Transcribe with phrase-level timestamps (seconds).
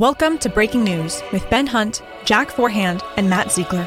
[0.00, 3.86] Welcome to Breaking News with Ben Hunt, Jack Forehand, and Matt Ziegler.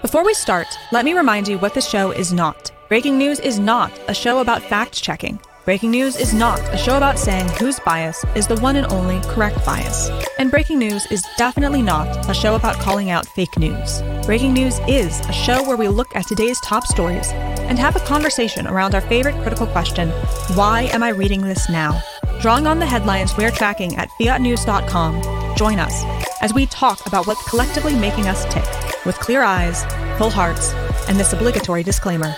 [0.00, 2.72] Before we start, let me remind you what the show is not.
[2.88, 5.38] Breaking News is not a show about fact checking.
[5.64, 9.20] Breaking News is not a show about saying whose bias is the one and only
[9.32, 10.10] correct bias.
[10.40, 14.02] And Breaking News is definitely not a show about calling out fake news.
[14.26, 18.00] Breaking News is a show where we look at today's top stories and have a
[18.00, 20.10] conversation around our favorite critical question
[20.56, 22.02] why am I reading this now?
[22.40, 26.02] Drawing on the headlines we're tracking at fiatnews.com, join us
[26.40, 28.64] as we talk about what's collectively making us tick
[29.06, 29.84] with clear eyes,
[30.18, 30.72] full hearts,
[31.08, 32.34] and this obligatory disclaimer.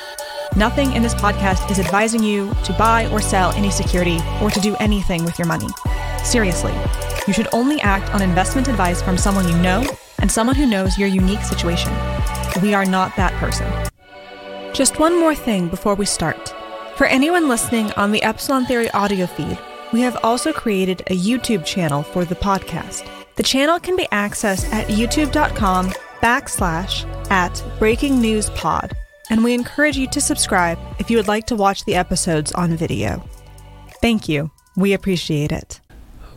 [0.56, 4.60] Nothing in this podcast is advising you to buy or sell any security or to
[4.60, 5.68] do anything with your money.
[6.22, 6.74] Seriously,
[7.26, 9.82] you should only act on investment advice from someone you know
[10.18, 11.94] and someone who knows your unique situation.
[12.60, 13.66] We are not that person.
[14.74, 16.54] Just one more thing before we start.
[16.96, 19.58] For anyone listening on the Epsilon Theory audio feed,
[19.94, 23.08] we have also created a YouTube channel for the podcast.
[23.36, 28.92] The channel can be accessed at youtube.com backslash at breaking news pod
[29.30, 32.76] and we encourage you to subscribe if you would like to watch the episodes on
[32.76, 33.22] video.
[34.02, 34.50] Thank you.
[34.76, 35.80] We appreciate it.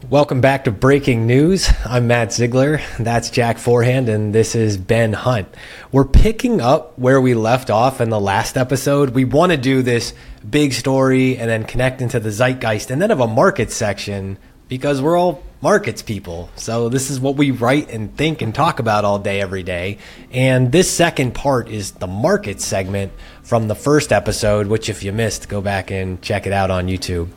[0.06, 1.70] Welcome back to Breaking News.
[1.84, 2.80] I'm Matt Ziegler.
[2.98, 5.50] That's Jack Forehand, and this is Ben Hunt.
[5.92, 9.10] We're picking up where we left off in the last episode.
[9.10, 10.14] We want to do this
[10.50, 14.38] big story and then connect into the zeitgeist and then have a market section
[14.70, 16.52] because we're all markets people.
[16.56, 19.98] So this is what we write and think and talk about all day, every day.
[20.32, 23.12] And this second part is the market segment
[23.42, 26.88] from the first episode, which if you missed, go back and check it out on
[26.88, 27.30] YouTube.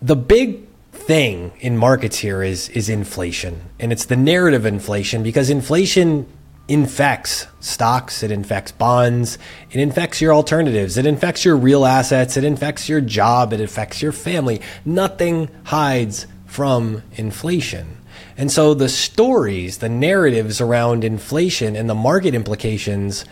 [0.00, 0.67] The big
[1.08, 3.62] thing in markets here is is inflation.
[3.80, 6.26] And it's the narrative inflation because inflation
[6.68, 9.38] infects stocks, it infects bonds,
[9.70, 14.02] it infects your alternatives, it infects your real assets, it infects your job, it affects
[14.02, 14.60] your family.
[14.84, 17.96] Nothing hides from inflation.
[18.36, 23.24] And so the stories, the narratives around inflation and the market implications,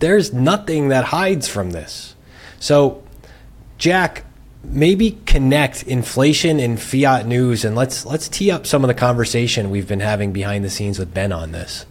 [0.00, 2.14] there's nothing that hides from this.
[2.60, 3.02] So,
[3.78, 4.26] Jack,
[4.70, 9.70] maybe connect inflation and fiat news and let's let's tee up some of the conversation
[9.70, 11.86] we've been having behind the scenes with Ben on this.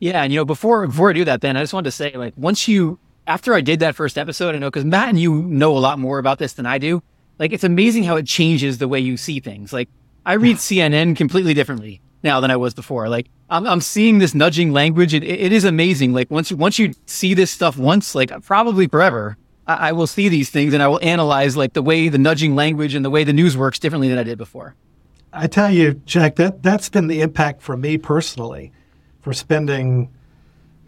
[0.00, 2.12] Yeah, and you know, before before I do that, Ben, I just wanted to say,
[2.12, 5.42] like, once you after I did that first episode, I know because Matt and you
[5.42, 7.02] know a lot more about this than I do.
[7.38, 9.72] Like, it's amazing how it changes the way you see things.
[9.72, 9.88] Like,
[10.26, 13.08] I read CNN completely differently now than I was before.
[13.08, 15.14] Like, I'm I'm seeing this nudging language.
[15.14, 16.12] It, it is amazing.
[16.12, 19.36] Like, once once you see this stuff once, like probably forever,
[19.68, 22.56] I, I will see these things and I will analyze like the way the nudging
[22.56, 24.74] language and the way the news works differently than I did before.
[25.32, 28.72] I tell you, Jack, that that's been the impact for me personally
[29.20, 30.10] for spending,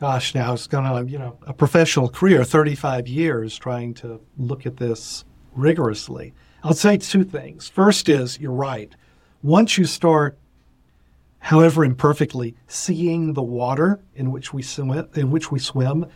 [0.00, 4.64] gosh, now it's going to, you know, a professional career, 35 years trying to look
[4.64, 5.24] at this
[5.54, 6.32] rigorously.
[6.64, 7.68] I'll say two things.
[7.68, 8.94] First is, you're right.
[9.42, 10.38] Once you start,
[11.38, 16.06] however imperfectly, seeing the water in which we swim, in which we swim,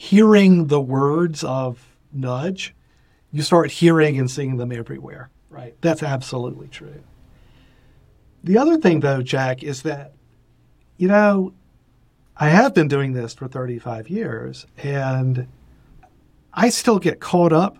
[0.00, 2.72] hearing the words of nudge,
[3.32, 5.28] you start hearing and seeing them everywhere.
[5.50, 5.74] Right.
[5.80, 7.02] That's absolutely true.
[8.44, 10.12] The other thing, though, Jack, is that
[10.98, 11.52] you know,
[12.36, 15.48] I have been doing this for 35 years and
[16.54, 17.76] I still get caught up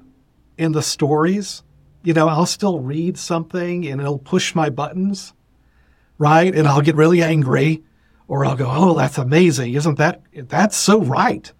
[0.57, 1.63] in the stories.
[2.03, 5.35] You know, I'll still read something and it'll push my buttons,
[6.19, 6.53] right?
[6.53, 7.85] And I'll get really angry
[8.27, 9.75] or I'll go, "Oh, that's amazing.
[9.75, 11.53] Isn't that that's so right?"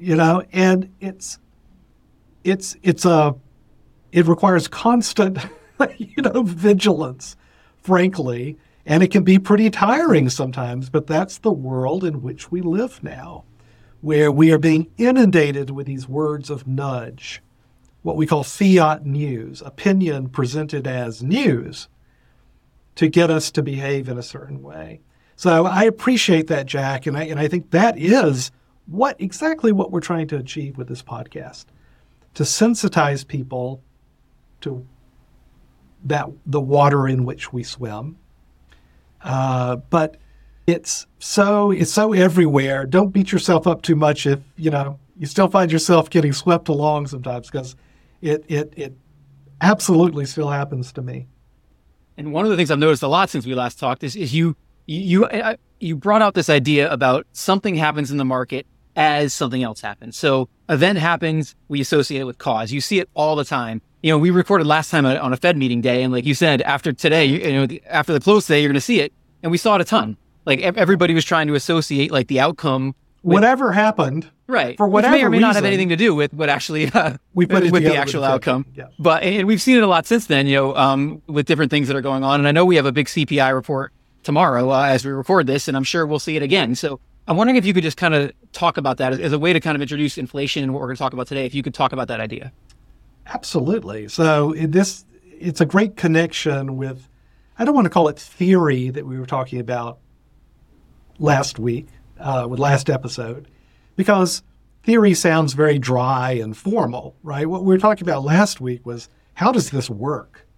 [0.00, 1.38] You know, and it's
[2.42, 3.34] it's it's a
[4.12, 5.38] it requires constant
[5.98, 7.36] you know vigilance
[7.82, 8.56] frankly
[8.86, 13.02] and it can be pretty tiring sometimes, but that's the world in which we live
[13.02, 13.44] now,
[14.00, 17.42] where we are being inundated with these words of nudge,
[18.02, 21.88] what we call fiat news, opinion presented as news
[22.94, 25.00] to get us to behave in a certain way.
[25.36, 28.50] So I appreciate that, Jack, and I, and I think that is
[28.90, 31.66] what exactly what we're trying to achieve with this podcast
[32.34, 33.82] to sensitize people
[34.60, 34.86] to
[36.04, 38.16] that the water in which we swim
[39.22, 40.16] uh, but
[40.66, 42.86] it's so it's so everywhere.
[42.86, 46.68] Don't beat yourself up too much if you know you still find yourself getting swept
[46.68, 47.76] along sometimes because
[48.22, 48.94] it it it
[49.60, 51.26] absolutely still happens to me.
[52.16, 54.34] And one of the things I've noticed a lot since we last talked is, is
[54.34, 54.56] you
[54.86, 58.66] you you, you brought out this idea about something happens in the market
[58.96, 60.16] as something else happens.
[60.16, 62.72] So event happens, we associate it with cause.
[62.72, 63.82] You see it all the time.
[64.02, 66.62] You know, we recorded last time on a Fed meeting day, and like you said,
[66.62, 69.58] after today, you know, after the close day, you're going to see it, and we
[69.58, 70.16] saw it a ton.
[70.46, 74.76] Like everybody was trying to associate like the outcome whatever happened, right?
[74.76, 77.16] For Which whatever may or may not have anything to do with what actually uh,
[77.34, 78.66] We put it with the together with actual outcome.
[78.74, 78.86] Yeah.
[78.98, 81.88] But and we've seen it a lot since then, you know, um, with different things
[81.88, 82.40] that are going on.
[82.40, 83.92] And I know we have a big CPI report
[84.22, 86.74] tomorrow uh, as we record this, and I'm sure we'll see it again.
[86.74, 89.52] So I'm wondering if you could just kind of talk about that as, a way
[89.52, 91.46] to kind of introduce inflation and what we're going to talk about today.
[91.46, 92.52] If you could talk about that idea.
[93.24, 94.08] Absolutely.
[94.08, 95.04] So this
[95.38, 97.08] it's a great connection with
[97.56, 100.00] I don't want to call it theory that we were talking about
[101.20, 101.86] last week
[102.18, 103.46] uh, with last episode
[103.94, 104.42] because
[104.82, 107.48] theory sounds very dry and formal, right?
[107.48, 110.48] What we were talking about last week was how does this work?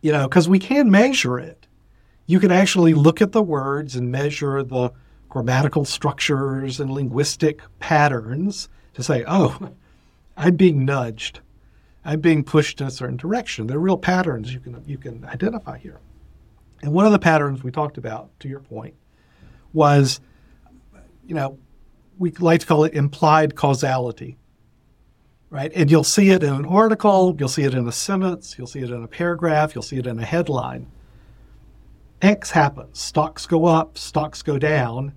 [0.00, 1.68] You know, because we can measure it.
[2.26, 4.90] You can actually look at the words and measure the
[5.32, 9.70] grammatical structures and linguistic patterns to say, oh,
[10.36, 11.40] I'm being nudged.
[12.04, 13.66] I'm being pushed in a certain direction.
[13.66, 16.00] There are real patterns you can you can identify here.
[16.82, 18.94] And one of the patterns we talked about, to your point,
[19.72, 20.20] was,
[21.26, 21.58] you know,
[22.18, 24.36] we like to call it implied causality.
[25.48, 25.72] Right?
[25.74, 28.80] And you'll see it in an article, you'll see it in a sentence, you'll see
[28.80, 30.88] it in a paragraph, you'll see it in a headline.
[32.20, 33.00] X happens.
[33.00, 35.14] Stocks go up, stocks go down,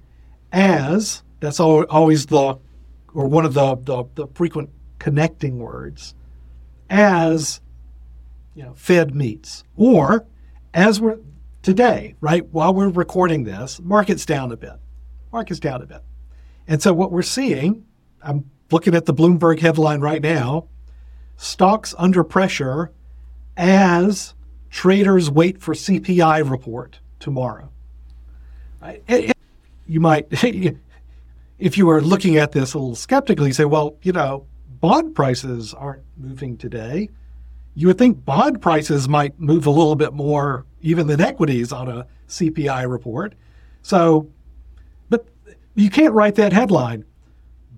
[0.55, 2.57] as that's always the
[3.13, 4.69] or one of the, the, the frequent
[4.99, 6.15] connecting words
[6.89, 7.61] as
[8.55, 9.63] you know fed meets.
[9.75, 10.25] Or
[10.73, 11.19] as we're
[11.61, 14.79] today right while we're recording this market's down a bit.
[15.31, 16.01] Market's down a bit.
[16.67, 17.85] And so what we're seeing
[18.23, 20.67] i'm looking at the bloomberg headline right now
[21.37, 22.91] stocks under pressure
[23.57, 24.33] as
[24.69, 27.69] traders wait for cpi report tomorrow.
[28.81, 29.03] Right?
[29.07, 29.35] It- it-
[29.87, 30.27] you might
[31.59, 34.45] if you were looking at this a little skeptically, say, well, you know,
[34.79, 37.09] bond prices aren't moving today.
[37.75, 41.89] You would think bond prices might move a little bit more even than equities on
[41.89, 43.35] a CPI report.
[43.81, 44.29] So,
[45.09, 45.27] but
[45.75, 47.05] you can't write that headline.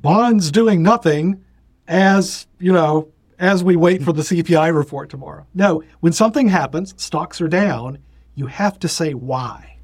[0.02, 1.44] Bonds doing nothing
[1.88, 5.46] as, you know, as we wait for the CPI report tomorrow.
[5.54, 8.00] No, when something happens, stocks are down,
[8.36, 9.78] you have to say why.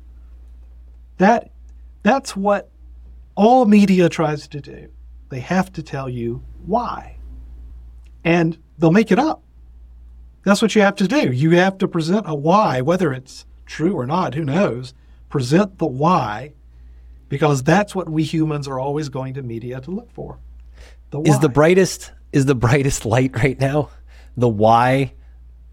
[1.17, 1.52] That
[2.03, 2.69] that's what
[3.35, 4.89] all media tries to do.
[5.29, 7.17] They have to tell you why.
[8.23, 9.41] And they'll make it up.
[10.43, 11.31] That's what you have to do.
[11.31, 14.93] You have to present a why, whether it's true or not, who knows.
[15.29, 16.53] Present the why,
[17.29, 20.37] because that's what we humans are always going to media to look for.
[21.09, 23.89] The Is the brightest is the brightest light right now
[24.37, 25.13] the why?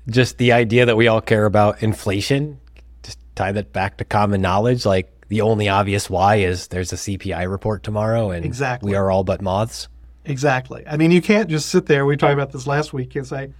[0.08, 2.60] Just the idea that we all care about inflation.
[3.02, 4.84] Just tie that back to common knowledge.
[4.84, 8.90] Like the only obvious why is there's a CPI report tomorrow, and Exactly.
[8.90, 9.88] we are all but moths.
[10.24, 10.84] Exactly.
[10.86, 12.04] I mean, you can't just sit there.
[12.04, 13.52] We talked about this last week and say,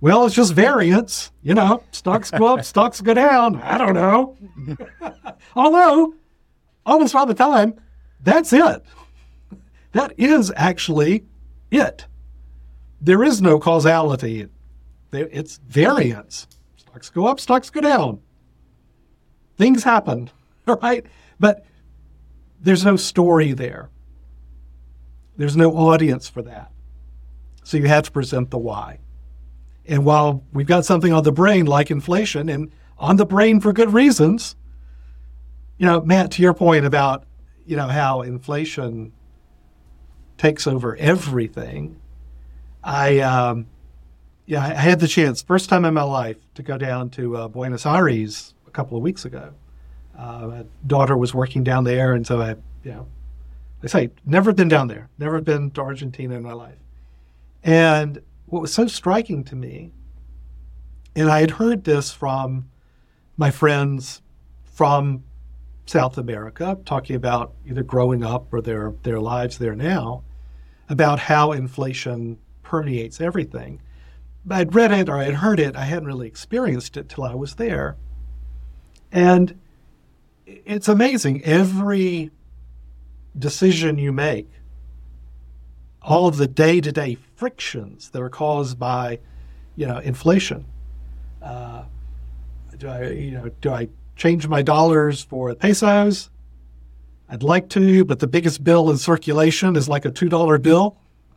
[0.00, 1.30] well, it's just variance.
[1.42, 3.62] You know, stocks go up, stocks go down.
[3.62, 4.36] I don't know.
[5.56, 6.14] Although,
[6.84, 7.80] almost all the time,
[8.20, 8.82] that's it.
[9.92, 11.24] That is actually
[11.70, 12.06] it.
[13.00, 14.48] There is no causality.
[15.12, 16.48] It's variance.
[16.76, 18.20] Stocks go up, stocks go down.
[19.56, 20.30] Things happen,
[20.82, 21.04] right?
[21.38, 21.64] But
[22.60, 23.90] there's no story there.
[25.36, 26.70] There's no audience for that.
[27.64, 29.00] So you have to present the why.
[29.86, 33.72] And while we've got something on the brain like inflation and on the brain for
[33.72, 34.56] good reasons,
[35.76, 37.24] you know, Matt, to your point about,
[37.66, 39.12] you know, how inflation
[40.38, 42.00] takes over everything,
[42.82, 43.66] I, um,
[44.46, 47.48] yeah, I had the chance, first time in my life, to go down to uh,
[47.48, 49.54] Buenos Aires a couple of weeks ago.
[50.18, 52.50] Uh, my daughter was working down there, and so I,
[52.84, 53.06] you know,
[53.82, 56.78] I say, never been down there, never been to Argentina in my life.
[57.62, 59.92] And what was so striking to me,
[61.16, 62.70] and I had heard this from
[63.36, 64.22] my friends
[64.64, 65.24] from
[65.86, 70.22] South America, talking about either growing up or their, their lives there now,
[70.88, 73.80] about how inflation permeates everything.
[74.48, 77.54] I'd read it or I'd heard it, I hadn't really experienced it till I was
[77.56, 77.96] there.
[79.12, 79.58] And
[80.46, 81.42] it's amazing.
[81.44, 82.30] Every
[83.38, 84.48] decision you make,
[86.02, 89.18] all of the day-to-day frictions that are caused by,
[89.76, 90.66] you know, inflation.
[91.42, 91.84] Uh,
[92.76, 96.30] do I, you know, do I change my dollars for pesos?
[97.28, 100.96] I'd like to, but the biggest bill in circulation is like a two dollar bill.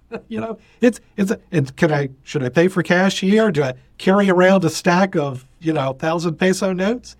[0.28, 1.32] you know, it's it's.
[1.52, 3.52] And can I should I pay for cash here?
[3.52, 7.16] Do I carry around a stack of you know thousand peso notes?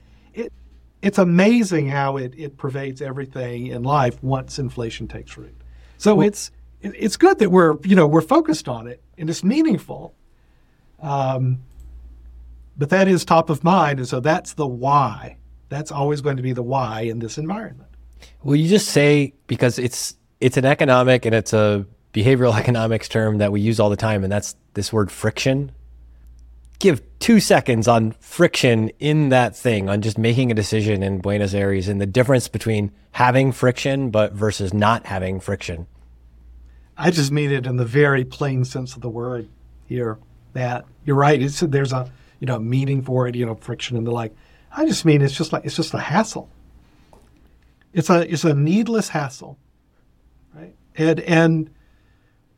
[1.08, 5.56] It it's amazing how it, it pervades everything in life once inflation takes root.
[5.98, 9.42] So it's it, it's good that we're you know we're focused on it and it's
[9.44, 10.14] meaningful.
[11.02, 11.60] Um,
[12.78, 15.38] but that is top of mind, and so that's the why.
[15.70, 17.90] That's always going to be the why in this environment.
[18.44, 23.38] Will you just say because it's it's an economic and it's a behavioral economics term
[23.38, 25.72] that we use all the time, and that's this word friction.
[26.80, 31.54] Give two seconds on friction in that thing, on just making a decision in Buenos
[31.54, 35.88] Aires, and the difference between having friction but versus not having friction.
[36.98, 39.48] I just mean it in the very plain sense of the word
[39.88, 40.20] here.
[40.54, 41.42] That you're right.
[41.42, 44.36] It's there's a you know meaning for it, you know, friction and the like.
[44.76, 46.50] I just mean it's just like it's just a hassle.
[47.94, 49.58] It's a it's a needless hassle,
[50.54, 50.76] right?
[50.96, 51.70] And and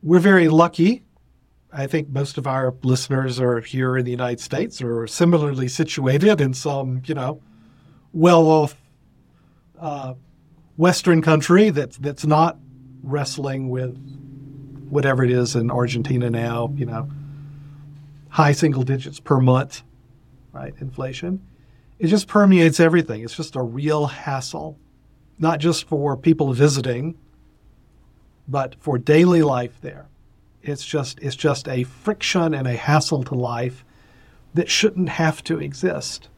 [0.01, 1.03] we're very lucky.
[1.71, 6.41] I think most of our listeners are here in the United States or similarly situated
[6.41, 7.41] in some you know
[8.11, 8.75] well-off
[9.79, 10.15] uh,
[10.77, 12.57] Western country that's that's not
[13.03, 13.95] wrestling with
[14.89, 16.73] whatever it is in Argentina now.
[16.75, 17.09] You know,
[18.29, 19.83] high single digits per month,
[20.51, 20.73] right?
[20.79, 21.45] Inflation.
[21.99, 23.23] It just permeates everything.
[23.23, 24.79] It's just a real hassle,
[25.37, 27.17] not just for people visiting,
[28.47, 30.07] but for daily life there.
[30.61, 33.85] It's just it's just a friction and a hassle to life
[34.53, 36.29] that shouldn't have to exist.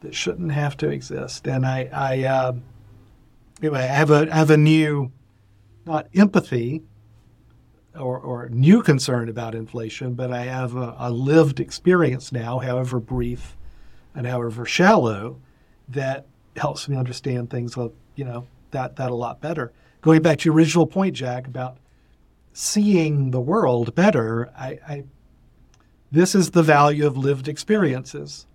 [0.00, 1.46] That shouldn't have to exist.
[1.46, 2.52] And I, I uh,
[3.60, 5.12] anyway, I have a I have a new,
[5.84, 6.82] not empathy,
[7.98, 13.00] or, or new concern about inflation, but I have a, a lived experience now, however
[13.00, 13.56] brief
[14.14, 15.38] and however shallow,
[15.88, 17.76] that helps me understand things,
[18.16, 19.72] you know, that that a lot better.
[20.00, 21.78] Going back to your original point, Jack, about
[22.52, 25.04] seeing the world better, I, I
[26.12, 28.46] this is the value of lived experiences,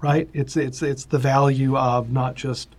[0.00, 0.28] right?
[0.32, 2.74] It's it's it's the value of not just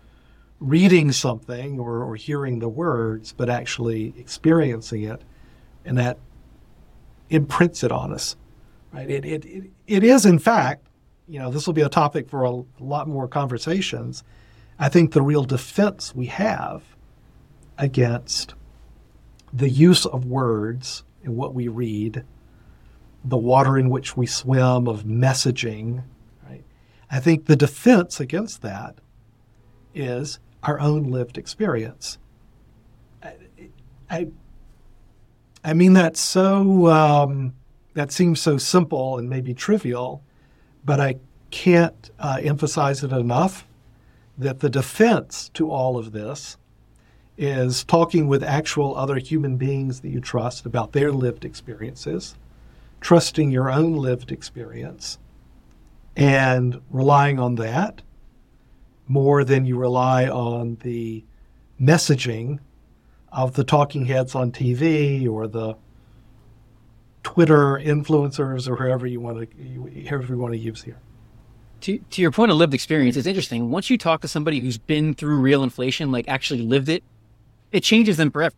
[0.60, 5.22] reading something or, or hearing the words, but actually experiencing it,
[5.86, 6.18] and that
[7.30, 8.36] imprints it on us,
[8.92, 9.10] right?
[9.10, 10.90] It it it, it is in fact
[11.30, 14.24] you know, this will be a topic for a lot more conversations.
[14.80, 16.82] I think the real defense we have
[17.78, 18.56] against
[19.54, 22.24] the use of words in what we read,
[23.24, 26.04] the water in which we swim, of messaging,
[26.48, 26.64] right?
[27.12, 29.00] I think the defense against that
[29.94, 32.18] is our own lived experience.
[33.24, 33.34] I,
[34.10, 34.28] I,
[35.64, 37.54] I mean that so um,
[37.94, 40.24] that seems so simple and maybe trivial,
[40.86, 41.16] but I
[41.52, 43.66] can't uh, emphasize it enough
[44.38, 46.58] that the defense to all of this
[47.40, 52.36] is talking with actual other human beings that you trust about their lived experiences,
[53.00, 55.18] trusting your own lived experience,
[56.18, 58.02] and relying on that
[59.08, 61.24] more than you rely on the
[61.82, 62.60] messaging
[63.32, 65.78] of the talking heads on TV or the
[67.24, 71.00] Twitter influencers or whoever you want to whoever you want to use here.
[71.82, 73.72] To, to your point of lived experience, it's interesting.
[73.72, 77.02] Once you talk to somebody who's been through real inflation, like actually lived it,
[77.72, 78.56] it changes them forever.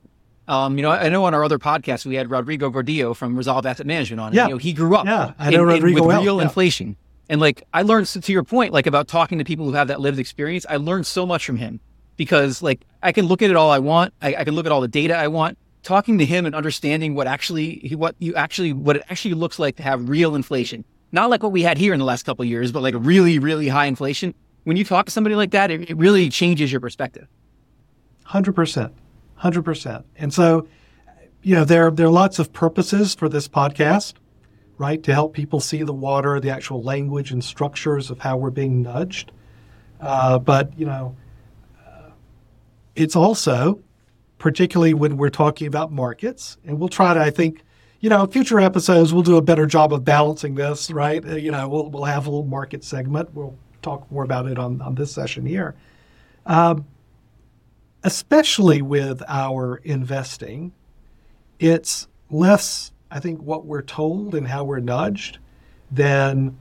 [0.48, 3.66] Um, you know, I know on our other podcast we had Rodrigo Gordillo from Resolve
[3.66, 4.34] Asset Management on.
[4.34, 4.48] Yeah.
[4.48, 6.24] You know, he grew up yeah, I know in, Rodrigo in, with well.
[6.24, 6.44] real yeah.
[6.44, 6.98] inflation.
[7.30, 10.02] And like I learned to your point, like about talking to people who have that
[10.02, 11.80] lived experience, I learned so much from him
[12.18, 14.14] because like I can look at it all I want.
[14.22, 15.58] I, I can look at all the data I want.
[15.84, 19.78] Talking to him and understanding what actually what you actually what it actually looks like
[19.78, 22.50] to have real inflation, not like what we had here in the last couple of
[22.50, 24.36] years, but like really really high inflation.
[24.66, 27.28] When you talk to somebody like that, it, it really changes your perspective.
[28.26, 28.94] Hundred percent,
[29.42, 30.06] hundred percent.
[30.16, 30.68] And so,
[31.42, 34.14] you know, there there are lots of purposes for this podcast
[34.82, 35.04] right?
[35.04, 38.82] To help people see the water, the actual language and structures of how we're being
[38.82, 39.32] nudged.
[40.00, 41.16] Uh, but, you know,
[42.96, 43.80] it's also,
[44.40, 47.62] particularly when we're talking about markets, and we'll try to, I think,
[48.00, 51.24] you know, future episodes, we'll do a better job of balancing this, right?
[51.24, 53.32] Uh, you know, we'll, we'll have a little market segment.
[53.36, 55.76] We'll talk more about it on, on this session here.
[56.48, 56.88] Um,
[58.04, 60.74] especially with our investing,
[61.60, 65.38] it's less I think, what we're told and how we're nudged
[65.92, 66.58] than,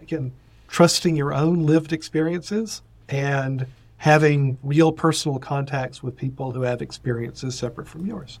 [0.00, 0.32] again,
[0.66, 3.66] trusting your own lived experiences and
[3.98, 8.40] having real personal contacts with people who have experiences separate from yours.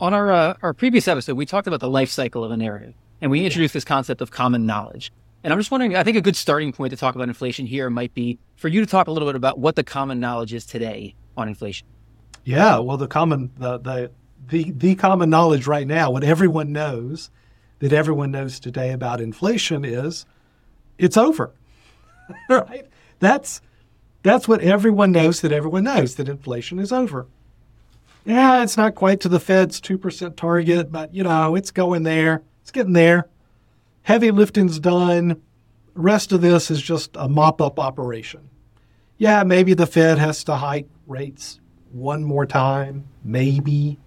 [0.00, 2.94] On our uh, our previous episode, we talked about the life cycle of a narrative,
[3.20, 5.12] and we introduced this concept of common knowledge.
[5.42, 7.90] And I'm just wondering, I think a good starting point to talk about inflation here
[7.90, 10.64] might be for you to talk a little bit about what the common knowledge is
[10.64, 11.84] today on inflation.
[12.44, 14.10] Yeah, well, the common the the
[14.48, 17.28] the, the common knowledge right now, what everyone knows,
[17.80, 20.26] that everyone knows today about inflation is
[20.96, 21.52] it's over.
[22.48, 22.86] right?
[23.18, 23.60] That's
[24.22, 27.26] that's what everyone knows that everyone knows that inflation is over.
[28.24, 32.42] Yeah, it's not quite to the Fed's 2% target, but you know, it's going there.
[32.60, 33.28] It's getting there.
[34.02, 35.42] Heavy lifting's done.
[35.94, 38.48] Rest of this is just a mop up operation.
[39.22, 41.60] Yeah, maybe the Fed has to hike rates
[41.92, 44.00] one more time, maybe.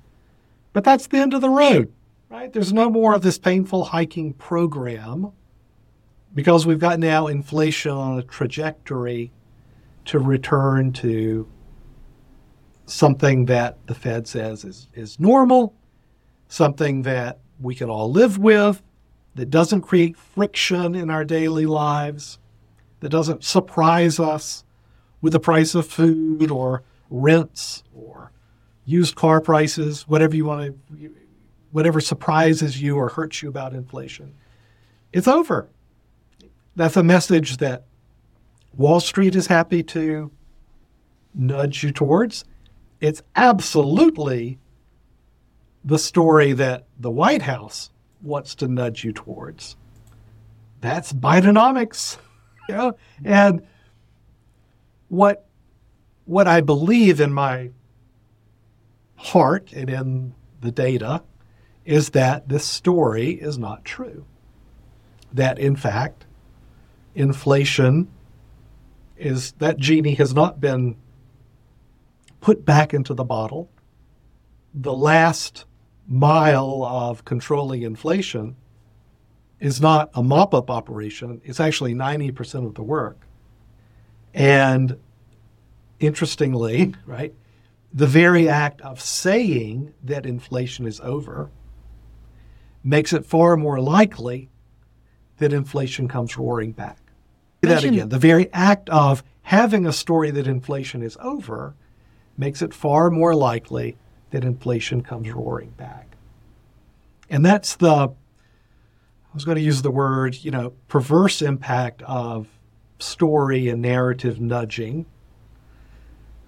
[0.74, 1.94] But that's the end of the road,
[2.28, 2.52] right?
[2.52, 5.32] There's no more of this painful hiking program
[6.34, 9.32] because we've got now inflation on a trajectory
[10.04, 11.50] to return to
[12.86, 15.74] something that the Fed says is, is normal,
[16.50, 18.84] something that we can all live with,
[19.36, 22.38] that doesn't create friction in our daily lives,
[23.00, 24.65] that doesn't surprise us
[25.26, 28.32] with the price of food or rents or
[28.86, 31.12] used car prices, whatever you want to,
[31.72, 34.36] whatever surprises you or hurts you about inflation.
[35.12, 35.68] It's over.
[36.76, 37.86] That's a message that
[38.78, 40.30] Wall Street is happy to
[41.34, 42.46] nudge you towards.
[43.02, 44.60] It's absolutely
[45.84, 47.90] the story that the White House
[48.22, 49.76] wants to nudge you towards.
[50.82, 52.20] That's Bidenomics.
[52.68, 52.96] You know?
[53.24, 53.62] And
[55.16, 55.48] what
[56.26, 57.70] what I believe in my
[59.16, 61.24] heart and in the data
[61.86, 64.26] is that this story is not true.
[65.32, 66.26] That in fact,
[67.14, 68.08] inflation
[69.18, 70.98] is that genie has not been
[72.42, 73.70] put back into the bottle.
[74.74, 75.66] The last
[76.08, 78.56] mile of controlling inflation
[79.60, 83.26] is not a mop up operation, it's actually 90% of the work.
[84.34, 84.98] And
[86.00, 87.34] interestingly, right,
[87.94, 91.50] the very act of saying that inflation is over
[92.84, 94.50] makes it far more likely
[95.38, 97.00] that inflation comes roaring back.
[97.62, 98.10] that again.
[98.10, 101.76] The very act of having a story that inflation is over
[102.38, 103.98] makes it far more likely
[104.32, 106.16] that inflation comes roaring back.
[107.30, 112.48] And that's the, I was going to use the word, you know, perverse impact of
[113.00, 115.06] story and narrative nudging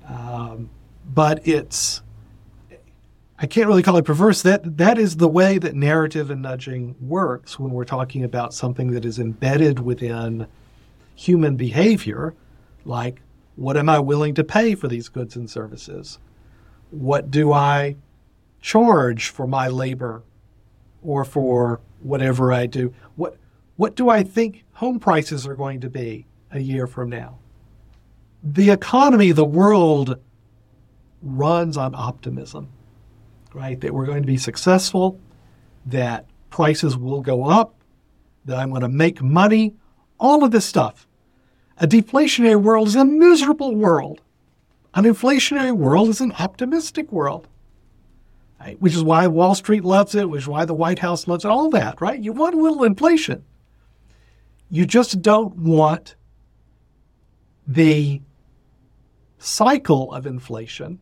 [0.07, 0.69] um,
[1.05, 2.01] but it's
[3.39, 4.41] I can't really call it perverse.
[4.41, 8.91] That that is the way that narrative and nudging works when we're talking about something
[8.91, 10.47] that is embedded within
[11.15, 12.33] human behavior,
[12.85, 13.21] like
[13.55, 16.19] what am I willing to pay for these goods and services?
[16.91, 17.95] What do I
[18.61, 20.23] charge for my labor
[21.01, 22.93] or for whatever I do?
[23.15, 23.37] What
[23.75, 27.37] what do I think home prices are going to be a year from now?
[28.43, 30.19] The economy, the world
[31.21, 32.69] runs on optimism,
[33.53, 33.79] right?
[33.81, 35.19] That we're going to be successful,
[35.85, 37.75] that prices will go up,
[38.45, 39.75] that I'm going to make money,
[40.19, 41.07] all of this stuff.
[41.79, 44.21] A deflationary world is a miserable world.
[44.93, 47.47] An inflationary world is an optimistic world,
[48.59, 48.79] right?
[48.81, 51.49] which is why Wall Street loves it, which is why the White House loves it,
[51.49, 52.19] all that, right?
[52.19, 53.43] You want a little inflation.
[54.71, 56.15] You just don't want
[57.67, 58.21] the
[59.37, 60.99] cycle of inflation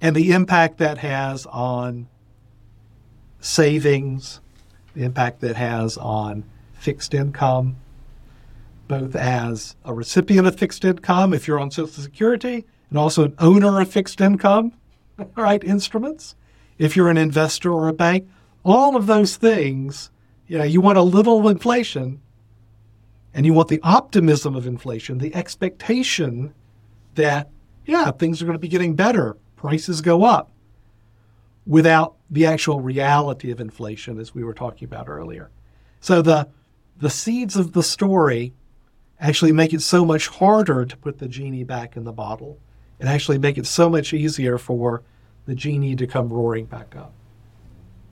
[0.00, 2.08] and the impact that has on
[3.40, 4.40] savings,
[4.94, 7.76] the impact that has on fixed income,
[8.88, 13.34] both as a recipient of fixed income, if you're on Social Security, and also an
[13.38, 14.72] owner of fixed income,
[15.36, 16.34] right, instruments,
[16.78, 18.28] if you're an investor or a bank,
[18.64, 20.10] all of those things,
[20.46, 22.20] you know, you want a little inflation
[23.32, 26.52] and you want the optimism of inflation, the expectation
[27.20, 27.50] that,
[27.86, 30.50] yeah, things are going to be getting better, prices go up,
[31.66, 35.50] without the actual reality of inflation, as we were talking about earlier.
[36.00, 36.48] So the,
[36.98, 38.52] the seeds of the story
[39.20, 42.58] actually make it so much harder to put the genie back in the bottle
[42.98, 45.02] and actually make it so much easier for
[45.46, 47.12] the genie to come roaring back up.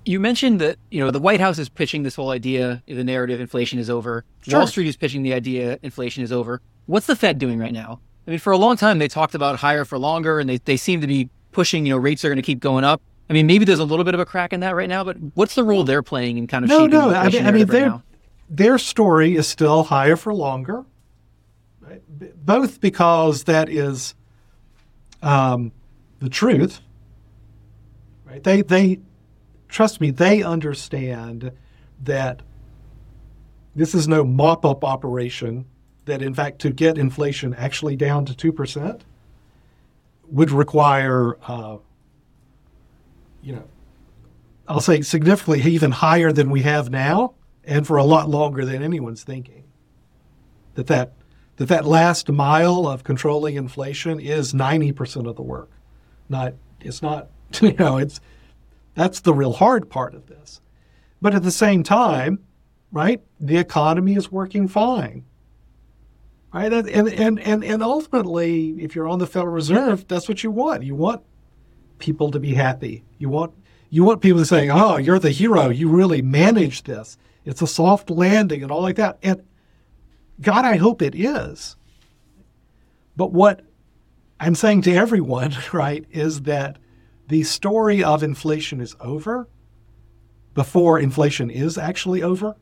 [0.05, 3.41] You mentioned that you know the White House is pitching this whole idea the narrative
[3.41, 4.25] inflation is over.
[4.41, 4.61] Sure.
[4.61, 6.63] Wall Street is pitching the idea inflation is over.
[6.87, 8.01] What's the Fed doing right now?
[8.29, 10.77] I mean, for a long time, they talked about higher for longer, and they, they
[10.77, 13.01] seem to be pushing, you know, rates are going to keep going up.
[13.31, 15.17] I mean, maybe there's a little bit of a crack in that right now, but
[15.33, 17.09] what's the role they're playing in kind of no, shaping no.
[17.09, 18.03] I mean, I mean, right their now?
[18.51, 20.85] their story is still higher for longer,
[21.81, 22.03] right?
[22.19, 24.15] B- both because that is
[25.23, 25.73] um,
[26.21, 26.83] the truth.
[28.27, 28.45] Right?
[28.45, 29.01] They they
[29.69, 30.11] trust me.
[30.11, 31.51] They understand
[32.03, 32.43] that
[33.75, 35.65] this is no mop up operation
[36.09, 39.01] that in fact to get inflation actually down to 2%
[40.31, 41.79] would require, uh,
[43.43, 43.65] you know,
[44.67, 48.83] I'll say significantly even higher than we have now and for a lot longer than
[48.83, 49.65] anyone's thinking.
[50.75, 51.15] That that,
[51.57, 55.71] that, that last mile of controlling inflation is 90% of the work.
[56.29, 57.29] Not, it's not,
[57.61, 58.21] you know, it's,
[58.95, 60.61] that's the real hard part of this.
[61.23, 62.41] But at the same time,
[62.93, 65.25] right, the economy is working fine
[66.53, 66.73] right?
[66.73, 70.83] And, and, and, and ultimately, if you're on the Federal Reserve, that's what you want.
[70.83, 71.23] You want
[71.99, 73.05] people to be happy.
[73.19, 73.55] You want
[73.91, 75.71] you want people to say, "Oh, you're the hero.
[75.71, 77.17] You really managed this.
[77.45, 79.43] It's a soft landing and all like that." And
[80.41, 81.77] God, I hope it is.
[83.17, 83.63] But what
[84.39, 86.79] I'm saying to everyone, right, is that
[87.29, 89.49] the story of inflation is over
[90.55, 92.57] before inflation is actually over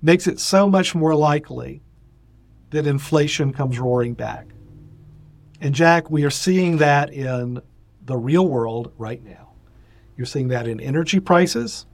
[0.00, 1.82] makes it so much more likely
[2.70, 4.46] that inflation comes roaring back.
[5.60, 7.60] And Jack, we are seeing that in
[8.04, 9.52] the real world right now.
[10.16, 11.86] You're seeing that in energy prices.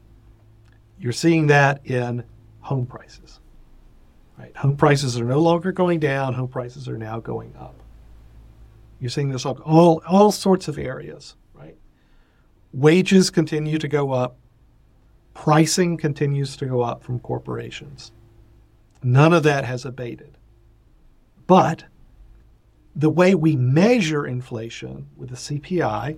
[0.99, 2.25] You're seeing that in
[2.61, 3.41] home prices.
[4.39, 4.57] Right?
[4.57, 7.83] Home prices are no longer going down, home prices are now going up.
[8.99, 11.77] You're seeing this all all sorts of areas, right?
[12.73, 14.37] Wages continue to go up.
[15.35, 18.13] Pricing continues to go up from corporations.
[19.03, 20.37] None of that has abated.
[21.53, 21.85] But
[22.97, 26.17] the way we measure inflation with the CPI,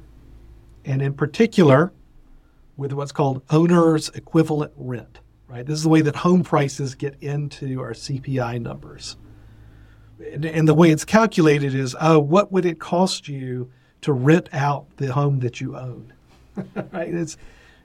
[0.85, 1.93] and in particular
[2.77, 5.19] with what's called owner's equivalent rent,
[5.49, 5.67] right?
[5.67, 9.17] This is the way that home prices get into our CPI numbers.
[10.33, 14.49] And, and the way it's calculated is, oh, what would it cost you to rent
[14.53, 16.13] out the home that you own?
[16.93, 17.13] right?
[17.13, 17.37] It's,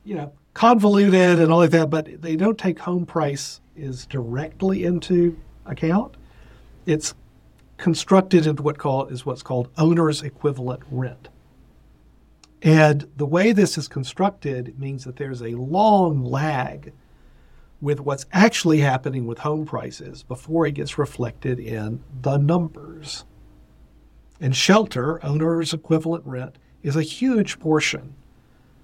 [0.03, 4.83] you know, convoluted and all like that, but they don't take home price is directly
[4.83, 5.35] into
[5.65, 6.13] account.
[6.85, 7.15] It's
[7.79, 11.29] constructed into what call, is what's called owner's equivalent rent.
[12.61, 16.91] And the way this is constructed means that there's a long lag
[17.81, 23.23] with what's actually happening with home prices before it gets reflected in the numbers.
[24.41, 28.13] And shelter, owner's equivalent rent, is a huge portion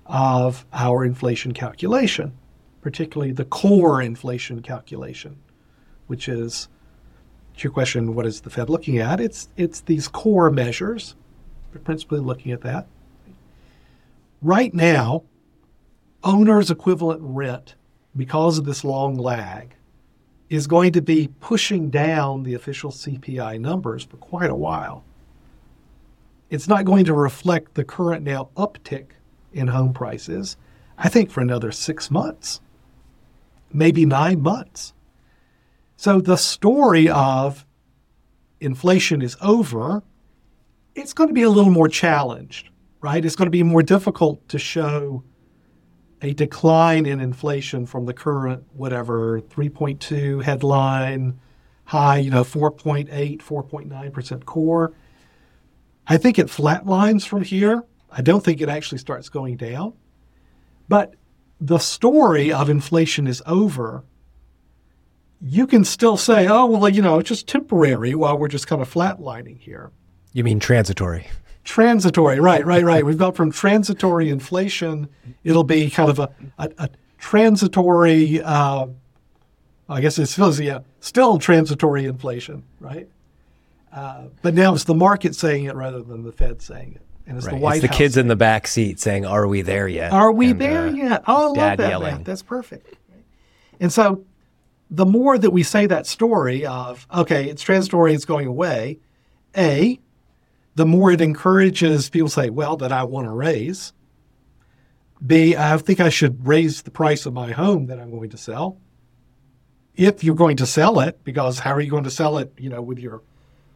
[0.06, 2.38] of our inflation calculation,
[2.82, 5.36] particularly the core inflation calculation,
[6.08, 6.70] which is
[7.58, 9.20] to your question, what is the Fed looking at?
[9.20, 11.16] It's it's these core measures.
[11.72, 12.88] They're principally looking at that.
[14.42, 15.24] Right now,
[16.24, 17.76] owner's equivalent rent,
[18.16, 19.76] because of this long lag,
[20.50, 25.04] is going to be pushing down the official CPI numbers for quite a while.
[26.50, 29.08] It's not going to reflect the current now uptick
[29.54, 30.58] in home prices,
[30.98, 32.62] I think, for another six months,
[33.74, 34.94] maybe nine months.
[35.98, 37.66] So the story of
[38.60, 40.04] inflation is over,
[40.94, 42.70] it's going to be a little more challenged,
[43.02, 43.24] right?
[43.24, 45.24] It's going to be more difficult to show
[46.22, 51.40] a decline in inflation from the current, whatever, 3.2 headline
[51.86, 53.08] high, you know, 4.8,
[53.42, 54.94] 4.9% core.
[56.08, 57.84] I think it flatlines from here.
[58.12, 59.94] I don't think it actually starts going down.
[60.88, 61.16] But
[61.60, 64.04] the story of inflation is over
[65.48, 68.82] you can still say, oh, well, you know, it's just temporary while we're just kind
[68.82, 69.92] of flatlining here.
[70.34, 71.28] You mean transitory?
[71.64, 73.06] Transitory, right, right, right.
[73.06, 75.08] We've gone from transitory inflation,
[75.44, 78.88] it'll be kind of a, a, a transitory, uh,
[79.88, 83.08] I guess it's still, yeah, still transitory inflation, right?
[83.94, 87.02] Uh, but now it's the market saying it rather than the Fed saying it.
[87.28, 87.56] And it's right.
[87.56, 90.12] the White it's the House kids in the back seat saying, "Are we there yet?
[90.12, 91.90] Are we and, there uh, yet?" Oh, I love that.
[91.90, 92.24] Yelling.
[92.24, 92.98] That's perfect.
[93.80, 94.24] And so
[94.96, 99.00] the more that we say that story of, okay, it's transitory, it's going away,
[99.58, 100.00] A,
[100.76, 103.92] the more it encourages people say, well, that I want to raise.
[105.26, 108.38] B, I think I should raise the price of my home that I'm going to
[108.38, 108.78] sell.
[109.96, 112.70] If you're going to sell it, because how are you going to sell it, you
[112.70, 113.22] know, with your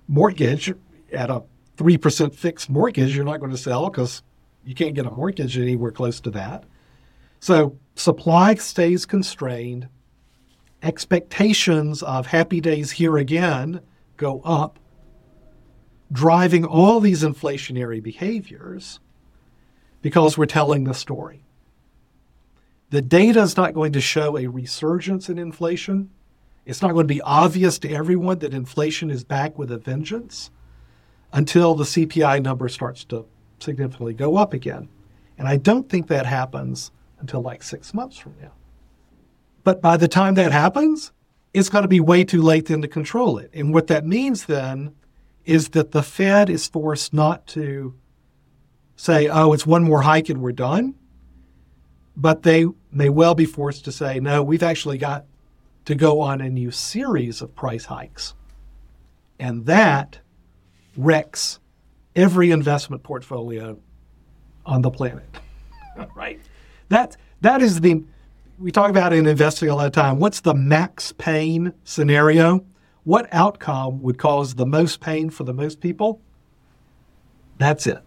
[0.07, 0.73] mortgage
[1.11, 1.43] at a
[1.77, 4.21] 3% fixed mortgage, you're not going to sell because
[4.65, 6.63] you can't get a mortgage anywhere close to that.
[7.39, 9.87] So supply stays constrained
[10.81, 13.81] expectations of happy days here again
[14.17, 14.79] go up,
[16.11, 18.99] driving all these inflationary behaviors
[20.01, 21.43] because we're telling the story.
[22.89, 26.09] The data is not going to show a resurgence in inflation.
[26.65, 30.49] It's not going to be obvious to everyone that inflation is back with a vengeance
[31.31, 33.25] until the CPI number starts to
[33.59, 34.89] significantly go up again.
[35.37, 38.51] And I don't think that happens until like six months from now.
[39.69, 41.11] But by the time that happens,
[41.53, 43.51] it's going to be way too late then to control it.
[43.53, 44.95] And what that means then
[45.45, 47.93] is that the Fed is forced not to
[48.95, 50.95] say, oh, it's one more hike and we're done.
[52.17, 55.27] But they may well be forced to say, no, we've actually got
[55.85, 58.33] to go on a new series of price hikes.
[59.37, 60.17] And that
[60.97, 61.59] wrecks
[62.15, 63.77] every investment portfolio
[64.65, 65.29] on the planet.
[66.15, 66.41] right?
[66.87, 68.03] That, that is the
[68.59, 70.19] we talk about in investing a lot of time.
[70.19, 72.65] What's the max pain scenario?
[73.09, 76.21] what outcome would cause the most pain for the most people?
[77.57, 78.03] That's it.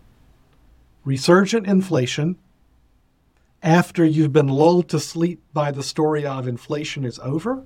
[1.04, 2.36] Resurgent inflation
[3.64, 7.64] after you've been lulled to sleep by the story of inflation is over.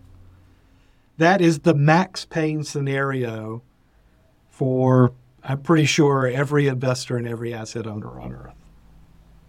[1.18, 3.62] That is the max pain scenario
[4.48, 8.65] for, I'm pretty sure, every investor and every asset owner on earth.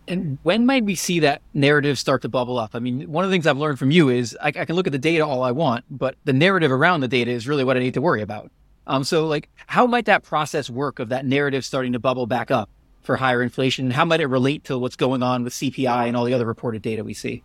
[0.07, 2.71] And when might we see that narrative start to bubble up?
[2.73, 4.87] I mean, one of the things I've learned from you is I, I, can look
[4.87, 7.75] at the data all I want, but the narrative around the data is really what
[7.75, 8.49] I need to worry about.
[8.85, 12.51] Um, so, like, how might that process work of that narrative starting to bubble back
[12.51, 12.69] up
[13.01, 13.91] for higher inflation?
[13.91, 16.81] How might it relate to what's going on with CPI and all the other reported
[16.81, 17.43] data we see?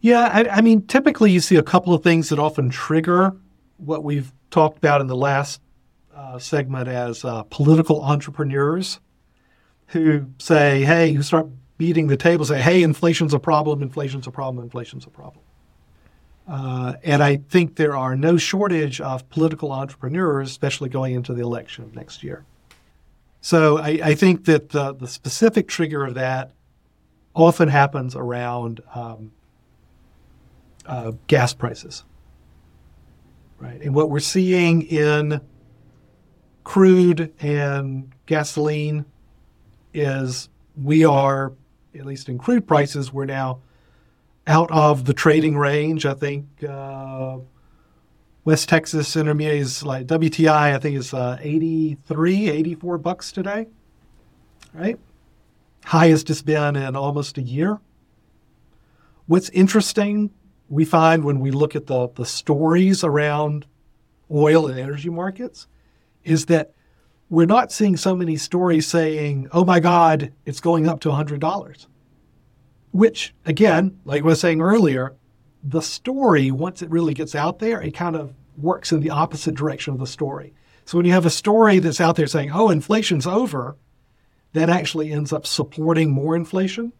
[0.00, 3.36] Yeah, I, I mean, typically you see a couple of things that often trigger
[3.76, 5.60] what we've talked about in the last
[6.14, 8.98] uh, segment as uh, political entrepreneurs
[9.92, 14.30] who say, hey, who start beating the table, say, hey, inflation's a problem, inflation's a
[14.30, 15.44] problem, inflation's a problem.
[16.48, 21.42] Uh, and I think there are no shortage of political entrepreneurs, especially going into the
[21.42, 22.44] election of next year.
[23.40, 26.52] So I, I think that the, the, specific trigger of that
[27.34, 29.32] often happens around um,
[30.86, 32.04] uh, gas prices.
[33.58, 33.80] Right.
[33.80, 35.40] And what we're seeing in
[36.64, 39.04] crude and gasoline
[39.94, 40.48] is
[40.80, 41.52] we are,
[41.94, 43.60] at least in crude prices, we're now
[44.46, 46.06] out of the trading range.
[46.06, 47.38] I think uh,
[48.44, 53.68] West Texas Intermediate is like WTI, I think is uh, 83, 84 bucks today,
[54.74, 54.98] right?
[55.84, 57.80] Highest it's been in almost a year.
[59.26, 60.30] What's interesting,
[60.68, 63.66] we find when we look at the, the stories around
[64.30, 65.68] oil and energy markets,
[66.24, 66.72] is that
[67.32, 71.86] we're not seeing so many stories saying, oh my God, it's going up to $100.
[72.90, 75.16] Which, again, like I was saying earlier,
[75.64, 79.54] the story, once it really gets out there, it kind of works in the opposite
[79.54, 80.52] direction of the story.
[80.84, 83.78] So when you have a story that's out there saying, oh, inflation's over,
[84.52, 86.92] that actually ends up supporting more inflation.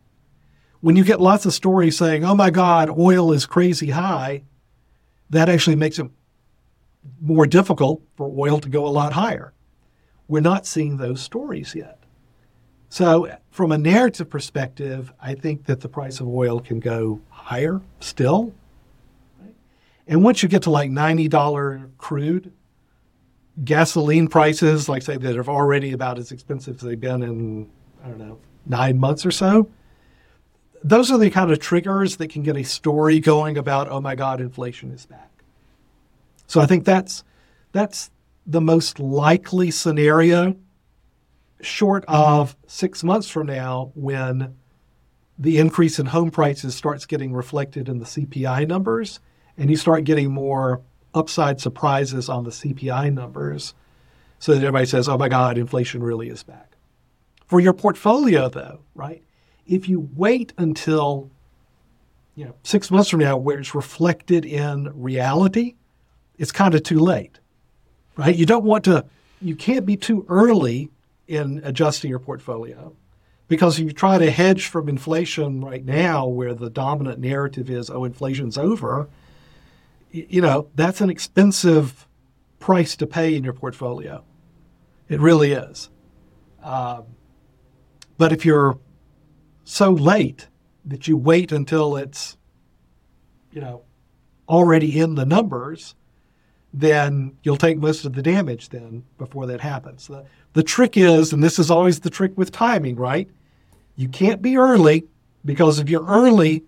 [0.80, 4.44] When you get lots of stories saying, oh my God, oil is crazy high,
[5.28, 6.10] that actually makes it
[7.20, 9.52] more difficult for oil to go a lot higher.
[10.32, 11.98] We're not seeing those stories yet.
[12.88, 17.82] So, from a narrative perspective, I think that the price of oil can go higher
[18.00, 18.54] still.
[20.06, 22.50] And once you get to like $90 crude,
[23.62, 27.68] gasoline prices, like say, that are already about as expensive as they've been in,
[28.02, 29.68] I don't know, nine months or so,
[30.82, 34.14] those are the kind of triggers that can get a story going about, oh my
[34.14, 35.42] God, inflation is back.
[36.46, 37.22] So I think that's
[37.72, 38.10] that's
[38.46, 40.56] the most likely scenario,
[41.60, 44.56] short of six months from now, when
[45.38, 49.20] the increase in home prices starts getting reflected in the CPI numbers,
[49.56, 50.80] and you start getting more
[51.14, 53.74] upside surprises on the CPI numbers,
[54.38, 56.72] so that everybody says, oh my God, inflation really is back.
[57.46, 59.22] For your portfolio, though, right?
[59.66, 61.30] If you wait until
[62.34, 65.74] you know, six months from now, where it's reflected in reality,
[66.38, 67.38] it's kind of too late
[68.16, 68.34] right?
[68.34, 69.04] You don't want to,
[69.40, 70.90] you can't be too early
[71.26, 72.94] in adjusting your portfolio
[73.48, 77.90] because if you try to hedge from inflation right now, where the dominant narrative is,
[77.90, 79.08] oh, inflation's over,
[80.10, 82.06] you know, that's an expensive
[82.58, 84.24] price to pay in your portfolio.
[85.08, 85.90] It really is.
[86.62, 87.04] Um,
[88.18, 88.78] but if you're
[89.64, 90.48] so late
[90.84, 92.36] that you wait until it's,
[93.52, 93.82] you know,
[94.48, 95.94] already in the numbers,
[96.72, 100.06] then you'll take most of the damage then before that happens.
[100.06, 103.28] The, the trick is, and this is always the trick with timing, right?
[103.96, 105.04] You can't be early
[105.44, 106.64] because if you're early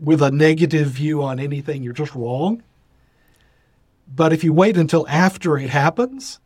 [0.00, 2.62] with a negative view on anything, you're just wrong.
[4.12, 6.40] But if you wait until after it happens,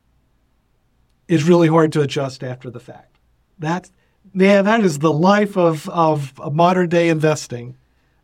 [1.29, 3.17] it's really hard to adjust after the fact.
[3.59, 3.91] That,
[4.33, 7.77] man, that is the life of, of modern day investing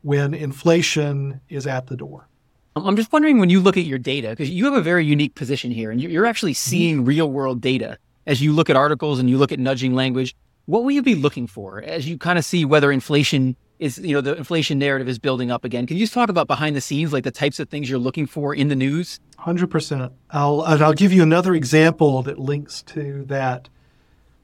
[0.03, 2.29] when inflation is at the door.
[2.77, 5.35] I'm just wondering when you look at your data, because you have a very unique
[5.35, 6.71] position here and you're actually mm-hmm.
[6.71, 10.35] seeing real world data as you look at articles and you look at nudging language.
[10.67, 14.15] What will you be looking for as you kind of see whether inflation is, you
[14.15, 15.87] know, the inflation narrative is building up again?
[15.87, 18.27] Can you just talk about behind the scenes, like the types of things you're looking
[18.27, 19.21] for in the news?
[19.39, 20.11] 100%.
[20.31, 23.69] I'll, I'll give you another example that links to that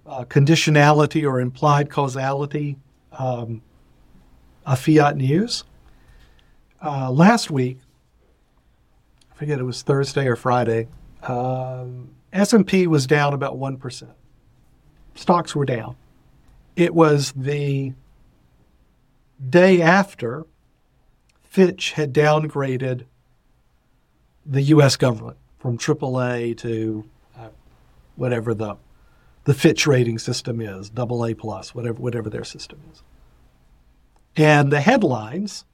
[0.07, 2.77] uh, conditionality or implied causality
[3.13, 3.63] um,
[4.67, 5.65] of fiat news.
[6.83, 7.79] Uh, last week,
[9.41, 10.87] forget it was Thursday or Friday.
[11.23, 14.09] Um, S&P was down about 1%.
[15.15, 15.97] Stocks were down.
[16.77, 17.95] It was the
[19.49, 20.45] day after
[21.43, 23.07] Fitch had downgraded
[24.45, 24.97] the U.S.
[24.97, 27.49] government, from AAA to uh,
[28.17, 28.77] whatever the
[29.45, 33.03] the Fitch rating system is, double A plus, whatever whatever their system is.
[34.37, 35.65] And the headlines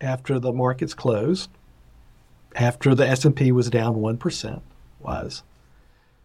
[0.00, 1.50] after the markets closed,
[2.56, 4.60] after the S&P was down 1%,
[5.00, 5.42] was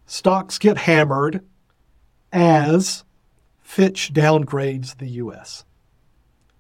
[0.06, 1.44] stocks get hammered
[2.32, 3.04] as
[3.62, 5.66] Fitch downgrades the US.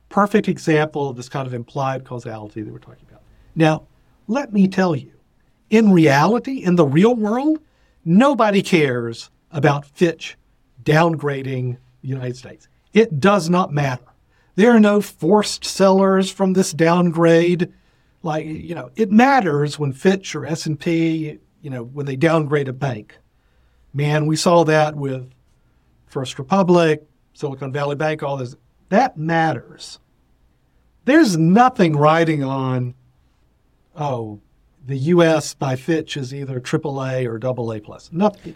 [0.09, 3.21] Perfect example of this kind of implied causality that we're talking about.
[3.55, 3.83] Now,
[4.27, 5.11] let me tell you,
[5.69, 7.59] in reality, in the real world,
[8.03, 10.37] nobody cares about Fitch
[10.83, 12.67] downgrading the United States.
[12.93, 14.05] It does not matter.
[14.55, 17.71] There are no forced sellers from this downgrade.
[18.25, 22.73] Like, you know, it matters when Fitch or S&P, you know, when they downgrade a
[22.73, 23.19] bank.
[23.93, 25.31] Man, we saw that with
[26.07, 28.55] First Republic, Silicon Valley Bank, all this.
[28.89, 29.99] That matters.
[31.05, 32.95] There's nothing riding on,
[33.95, 34.41] oh,
[34.83, 35.53] the U.S.
[35.53, 38.09] by Fitch is either AAA or AA plus.
[38.11, 38.55] Nothing.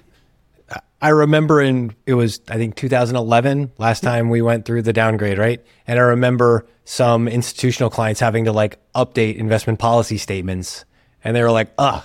[1.02, 5.38] I remember in it was I think 2011 last time we went through the downgrade,
[5.38, 5.64] right?
[5.88, 10.84] And I remember some institutional clients having to like update investment policy statements,
[11.24, 12.04] and they were like, "Ugh,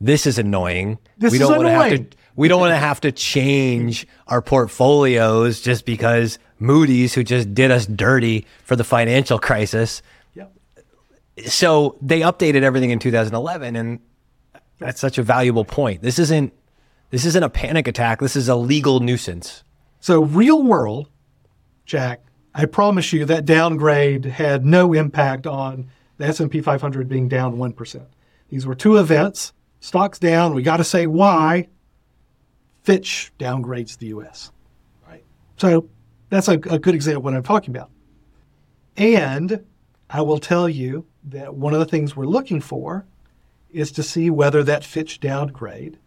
[0.00, 0.98] this is annoying.
[1.18, 4.42] This we don't want to have to we don't want to have to change our
[4.42, 10.02] portfolios just because Moody's, who just did us dirty for the financial crisis,
[10.34, 10.52] Yep.
[11.46, 14.00] so they updated everything in 2011 and
[14.78, 16.52] that's such a valuable point this isn't
[17.14, 19.62] this isn't a panic attack this is a legal nuisance
[20.00, 21.08] So real world,
[21.86, 22.24] Jack,
[22.54, 28.06] I promise you that downgrade had no impact on the S&P 500 being down 1%.
[28.48, 29.52] These were two events.
[29.80, 31.68] Stocks down, we got to say why.
[32.82, 34.52] Fitch downgrades the US.
[35.08, 35.24] Right.
[35.56, 35.88] So
[36.28, 37.90] that's a, a good example of what I'm talking about.
[38.96, 39.64] And
[40.10, 43.06] I will tell you that one of the things we're looking for
[43.70, 45.98] is to see whether that Fitch downgrade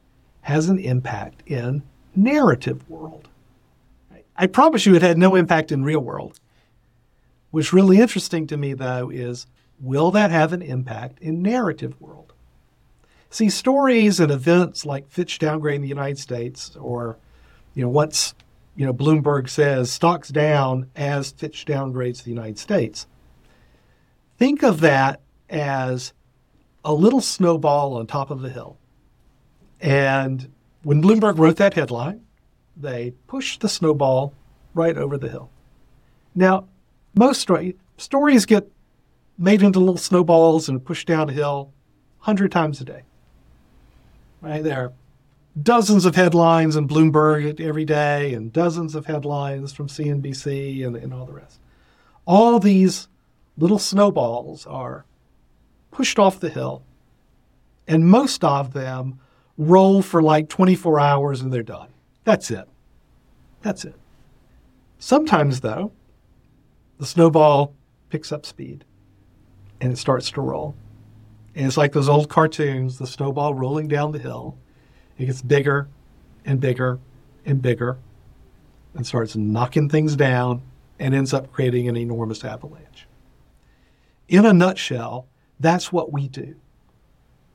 [0.48, 1.84] has an impact in
[2.16, 3.28] narrative world.
[4.38, 6.40] I promise you it had no impact in real world.
[7.52, 9.46] What's really interesting to me though is
[9.82, 12.32] will that have an impact in narrative world?
[13.30, 17.18] See, stories and events like Fitch downgrading the United States or
[17.74, 18.34] you know once
[18.78, 23.06] you know Bloomberg says stocks down as Fitch downgrades the United States.
[24.38, 26.14] Think of that as
[26.86, 28.78] a little snowball on top of the hill.
[29.82, 30.52] And
[30.84, 32.22] when Bloomberg wrote that headline,
[32.76, 34.34] they pushed the snowball
[34.74, 35.50] right over the hill.
[36.36, 36.68] Now,
[37.16, 38.72] most story, stories get
[39.38, 41.74] made into little snowballs and pushed down a hill
[42.20, 43.04] 100 times a day.
[44.42, 44.64] Right?
[44.64, 44.94] There are
[45.62, 51.14] dozens of headlines in Bloomberg every day and dozens of headlines from CNBC and, and
[51.14, 51.60] all the rest.
[52.26, 53.08] All these
[53.58, 55.06] little snowballs are
[55.92, 56.84] pushed off the hill,
[57.88, 59.20] and most of them
[59.58, 61.90] roll for like 24 hours and they're done.
[62.24, 62.68] That's it.
[63.62, 63.96] That's it.
[65.00, 65.92] Sometimes, though,
[67.00, 67.74] the snowball
[68.10, 68.86] picks up speed
[69.82, 70.76] and it starts to roll.
[71.56, 74.58] And it's like those old cartoons, the snowball rolling down the hill.
[75.18, 75.88] It gets bigger
[76.46, 77.00] and bigger
[77.46, 77.98] and bigger
[78.94, 80.62] and starts knocking things down
[81.00, 83.08] and ends up creating an enormous avalanche.
[84.28, 85.28] In a nutshell,
[85.60, 86.56] that's what we do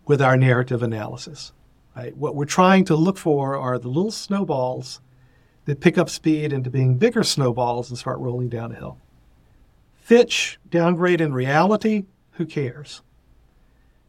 [0.06, 1.52] with our narrative analysis.
[1.96, 2.16] Right?
[2.16, 5.00] What we're trying to look for are the little snowballs
[5.66, 8.98] that pick up speed into being bigger snowballs and start rolling down a hill.
[9.94, 13.02] Fitch downgrade in reality, who cares?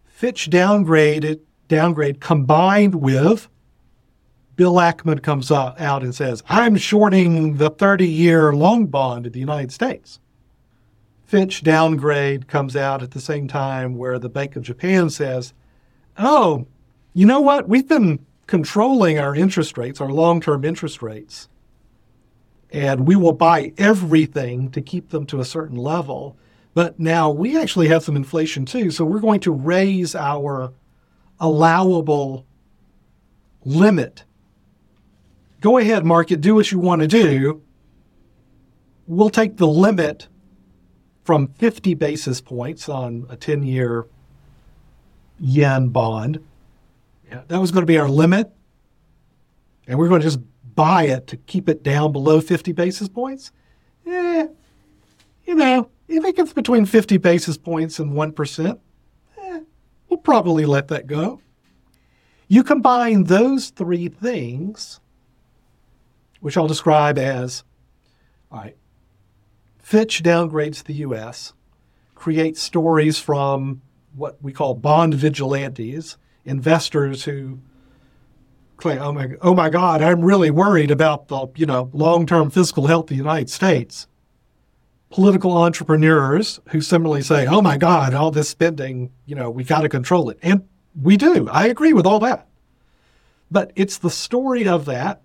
[0.06, 3.48] Fitch downgraded downgrade combined with
[4.56, 9.40] Bill Ackman comes out and says, I'm shorting the 30 year long bond of the
[9.40, 10.20] United States.
[11.26, 15.54] Fitch downgrade comes out at the same time where the Bank of Japan says,
[16.18, 16.68] Oh,
[17.14, 17.70] you know what?
[17.70, 21.48] We've been controlling our interest rates, our long term interest rates,
[22.72, 26.38] and we will buy everything to keep them to a certain level.
[26.74, 30.74] But now we actually have some inflation too, so we're going to raise our
[31.40, 32.46] allowable
[33.64, 34.24] limit.
[35.62, 37.62] Go ahead, market, do what you want to do.
[39.06, 40.28] We'll take the limit
[41.24, 44.08] from 50 basis points on a 10 year
[45.40, 46.44] yen bond.
[47.48, 48.52] That was going to be our limit.
[49.88, 50.40] And we're going to just
[50.76, 53.52] buy it to keep it down below 50 basis points.
[54.06, 54.48] Eh,
[55.46, 58.80] you know, if it gets between 50 basis points and 1%,
[59.38, 59.60] eh,
[60.10, 61.42] we'll probably let that go.
[62.48, 65.00] You combine those three things,
[66.40, 67.64] which I'll describe as
[68.52, 68.78] all right,
[69.80, 71.54] Fitch downgrades the U.S.,
[72.14, 73.82] creates stories from
[74.16, 77.60] what we call bond vigilantes investors who
[78.78, 82.88] claim, "Oh my, oh my God, I'm really worried about the you know long-term fiscal
[82.88, 84.08] health of the United States."
[85.10, 89.82] Political entrepreneurs who similarly say, "Oh my God, all this spending, you know, we got
[89.82, 90.64] to control it," and
[91.00, 91.48] we do.
[91.50, 92.48] I agree with all that,
[93.52, 95.22] but it's the story of that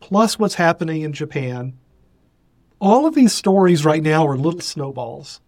[0.00, 1.74] plus what's happening in Japan.
[2.80, 5.40] All of these stories right now are little snowballs.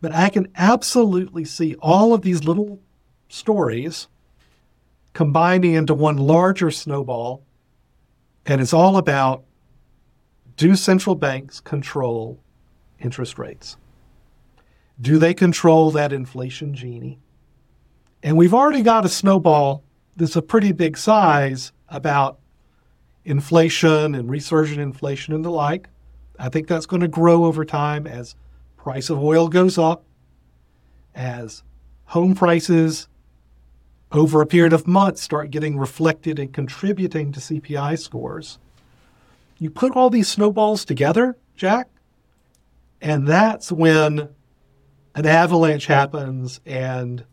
[0.00, 2.80] But I can absolutely see all of these little
[3.28, 4.08] stories
[5.12, 7.42] combining into one larger snowball.
[8.46, 9.44] And it's all about
[10.56, 12.40] do central banks control
[13.00, 13.76] interest rates?
[15.00, 17.18] Do they control that inflation genie?
[18.22, 19.84] And we've already got a snowball
[20.16, 22.40] that's a pretty big size about
[23.24, 25.88] inflation and resurgent inflation and the like.
[26.38, 28.34] I think that's going to grow over time as
[28.76, 30.04] price of oil goes up,
[31.14, 31.62] as
[32.06, 33.08] home prices
[34.12, 38.58] over a period of months start getting reflected and contributing to CPI scores.
[39.58, 41.88] You put all these snowballs together, Jack,
[43.00, 44.28] and that's when
[45.14, 47.24] an avalanche happens and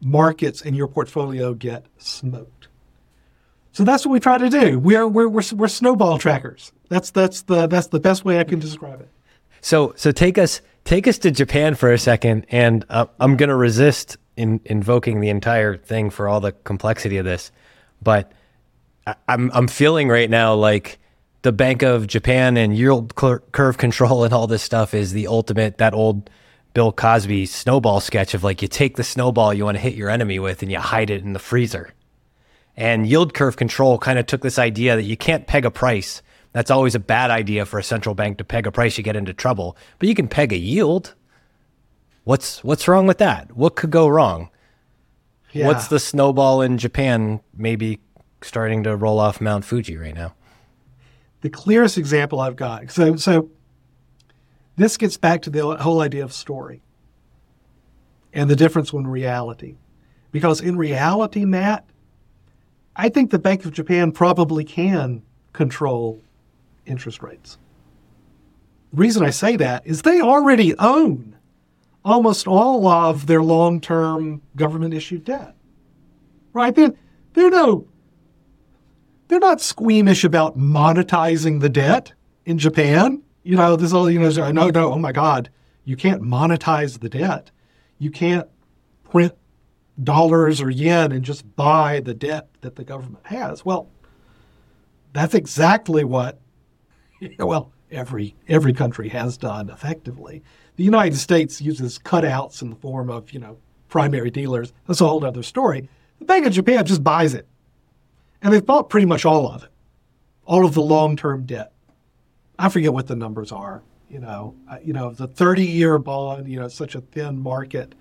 [0.00, 2.68] markets in your portfolio get smoked.
[3.72, 4.78] So that's what we try to do.
[4.78, 6.72] We're, we're, we're, we're snowball trackers.
[6.88, 9.08] That's, that's, the, that's the best way I can describe it.
[9.60, 13.48] So, so take us take us to Japan for a second, and uh, I'm going
[13.48, 17.52] to resist in invoking the entire thing for all the complexity of this,
[18.02, 18.32] but
[19.06, 20.98] I, I'm I'm feeling right now like
[21.42, 25.78] the Bank of Japan and yield curve control and all this stuff is the ultimate
[25.78, 26.30] that old
[26.72, 30.10] Bill Cosby snowball sketch of like you take the snowball you want to hit your
[30.10, 31.90] enemy with and you hide it in the freezer.
[32.76, 36.22] And yield curve control kind of took this idea that you can't peg a price
[36.54, 39.16] that's always a bad idea for a central bank to peg a price, you get
[39.16, 39.76] into trouble.
[39.98, 41.14] But you can peg a yield.
[42.24, 43.54] What's what's wrong with that?
[43.56, 44.50] What could go wrong?
[45.52, 45.66] Yeah.
[45.66, 48.00] What's the snowball in Japan maybe
[48.42, 50.34] starting to roll off Mount Fuji right now?
[51.42, 52.90] The clearest example I've got.
[52.90, 53.50] So so
[54.76, 56.82] this gets back to the whole idea of story
[58.32, 59.76] and the difference when reality.
[60.32, 61.84] Because in reality, Matt,
[62.96, 65.22] I think the Bank of Japan probably can
[65.52, 66.20] control
[66.86, 67.58] interest rates.
[68.92, 71.33] The reason I say that is they already own
[72.04, 75.54] almost all of their long term government issued debt.
[76.52, 76.74] Right?
[76.74, 76.94] They're,
[77.32, 77.86] they're no
[79.28, 82.12] they're not squeamish about monetizing the debt
[82.44, 83.22] in Japan.
[83.42, 85.50] You know, this all you know, no, no, oh my God,
[85.84, 87.50] you can't monetize the debt.
[87.98, 88.48] You can't
[89.10, 89.34] print
[90.02, 93.64] dollars or yen and just buy the debt that the government has.
[93.64, 93.88] Well,
[95.12, 96.40] that's exactly what
[97.38, 100.42] well, every every country has done effectively.
[100.76, 103.58] The United States uses cutouts in the form of, you know,
[103.88, 104.72] primary dealers.
[104.86, 105.88] That's a whole other story.
[106.18, 107.46] The Bank of Japan just buys it.
[108.42, 109.70] And they've bought pretty much all of it.
[110.44, 111.72] All of the long-term debt.
[112.58, 113.82] I forget what the numbers are.
[114.10, 117.94] You know, uh, you know, the 30-year bond, you know, such a thin market.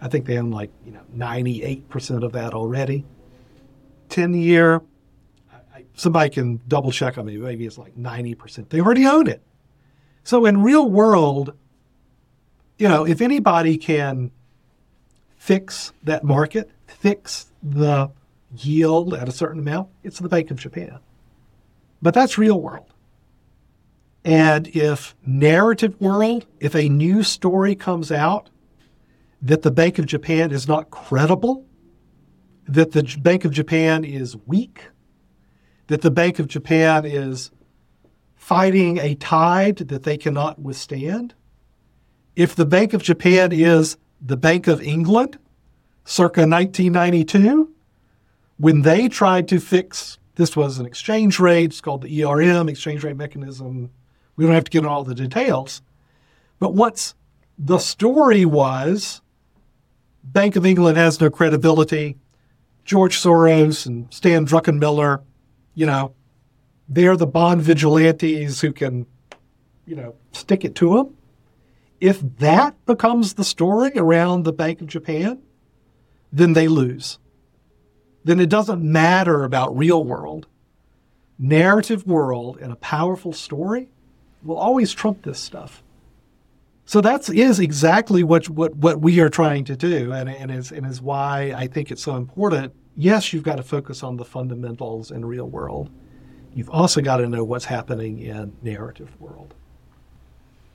[0.00, 3.04] I think they own like, you know, 98% of that already.
[4.10, 4.82] 10-year,
[5.94, 7.36] somebody can double check on me.
[7.36, 8.68] Maybe it's like 90%.
[8.68, 9.42] They already own it.
[10.22, 11.54] So in real world,
[12.78, 14.30] you know, if anybody can
[15.36, 18.10] fix that market, fix the
[18.56, 20.98] yield at a certain amount, it's the Bank of Japan.
[22.00, 22.92] But that's real world.
[24.24, 28.50] And if narrative world, if a new story comes out
[29.42, 31.64] that the Bank of Japan is not credible,
[32.66, 34.88] that the Bank of Japan is weak,
[35.86, 37.50] that the Bank of Japan is
[38.36, 41.34] fighting a tide that they cannot withstand.
[42.38, 45.38] If the Bank of Japan is the Bank of England,
[46.04, 47.68] circa 1992,
[48.58, 53.02] when they tried to fix this was an exchange rate, it's called the ERM, exchange
[53.02, 53.90] rate mechanism.
[54.36, 55.82] We don't have to get into all the details.
[56.60, 57.16] But what's
[57.58, 59.20] the story was
[60.22, 62.18] Bank of England has no credibility.
[62.84, 65.22] George Soros and Stan Druckenmiller
[65.74, 66.14] you know,
[66.88, 69.06] they're the bond vigilantes who can,
[69.86, 71.17] you know, stick it to them.
[72.00, 75.40] If that becomes the story around the Bank of Japan,
[76.32, 77.18] then they lose.
[78.24, 80.46] Then it doesn't matter about real world.
[81.38, 83.88] Narrative world and a powerful story
[84.42, 85.82] will always trump this stuff.
[86.84, 90.72] So that is exactly what, what, what we are trying to do, and, and, is,
[90.72, 94.24] and is why I think it's so important yes, you've got to focus on the
[94.24, 95.88] fundamentals in real world.
[96.52, 99.54] You've also got to know what's happening in narrative world.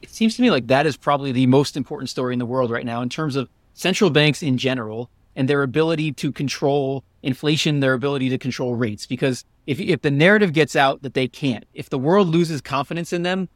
[0.04, 2.70] It seems to me like that is probably the most important story in the world
[2.70, 7.80] right now in terms of central banks in general and their ability to control inflation,
[7.80, 9.06] their ability to control rates.
[9.06, 13.14] Because if, if the narrative gets out that they can't, if the world loses confidence
[13.14, 13.48] in them,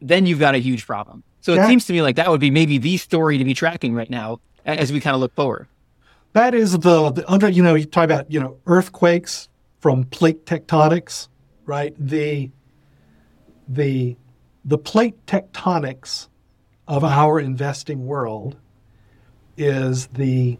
[0.00, 1.22] then you've got a huge problem.
[1.42, 1.64] So Yeah.
[1.64, 4.08] it seems to me like that would be maybe the story to be tracking right
[4.08, 5.68] now as we kind of look forward.
[6.32, 10.46] That is the, the under, you know, you talk about, you know, earthquakes from plate
[10.46, 11.28] tectonics,
[11.66, 11.94] right?
[11.98, 12.50] The,
[13.68, 14.16] the,
[14.64, 16.28] the plate tectonics
[16.86, 18.56] of our investing world
[19.56, 20.58] is the,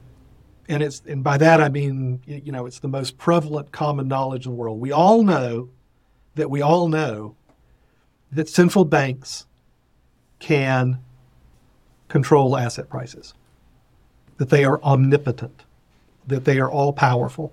[0.69, 4.47] and it's, and by that I mean, you know, it's the most prevalent common knowledge
[4.47, 4.81] in the world.
[4.81, 5.71] We all know
[6.35, 7.37] that we all know
[8.33, 9.47] that central banks
[10.39, 10.99] can
[12.09, 13.35] control asset prices
[14.37, 15.65] that they are omnipotent,
[16.27, 17.53] that they are all powerful.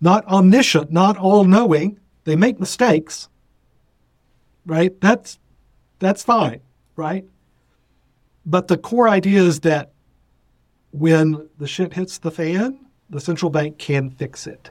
[0.00, 1.98] Not omniscient, not all knowing.
[2.24, 3.28] They make mistakes,
[4.66, 4.98] right?
[5.00, 5.38] That's
[5.98, 6.60] that's fine,
[6.96, 7.24] right?
[8.46, 9.92] But the core idea is that
[10.90, 14.70] when the shit hits the fan, the central bank can fix it.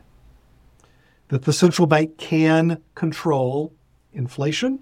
[1.30, 3.74] That the central bank can control
[4.14, 4.80] inflation.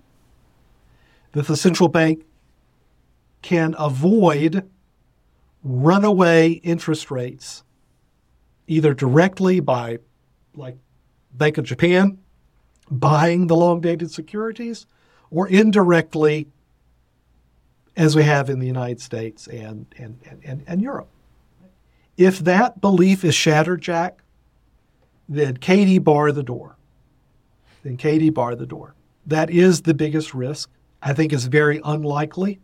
[1.31, 2.25] That the central bank
[3.41, 4.69] can avoid
[5.63, 7.63] runaway interest rates,
[8.67, 9.99] either directly by,
[10.55, 10.77] like
[11.33, 12.17] Bank of Japan,
[12.89, 14.85] buying the long dated securities,
[15.31, 16.47] or indirectly,
[17.95, 21.09] as we have in the United States and, and, and, and, Europe.
[22.17, 24.21] If that belief is shattered, Jack,
[25.27, 26.75] then Katie bar the door.
[27.83, 28.93] Then Katie bar the door.
[29.25, 30.69] That is the biggest risk.
[31.01, 32.59] I think is very unlikely,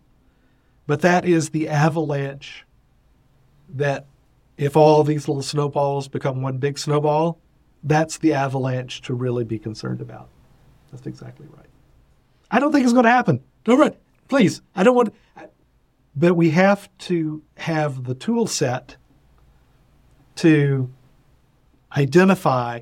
[0.86, 2.66] but that is the avalanche
[3.70, 4.06] that
[4.58, 7.40] if all these little snowballs become one big snowball,
[7.84, 10.30] that's the avalanche to really be concerned about.
[10.92, 11.66] That's exactly right.
[12.50, 13.44] I don't think it's going to happen.
[13.64, 13.96] Don't run,
[14.28, 14.62] please.
[14.76, 15.14] I don't want.
[16.16, 18.98] But we have to have the tool set
[20.38, 20.90] to
[21.96, 22.82] identify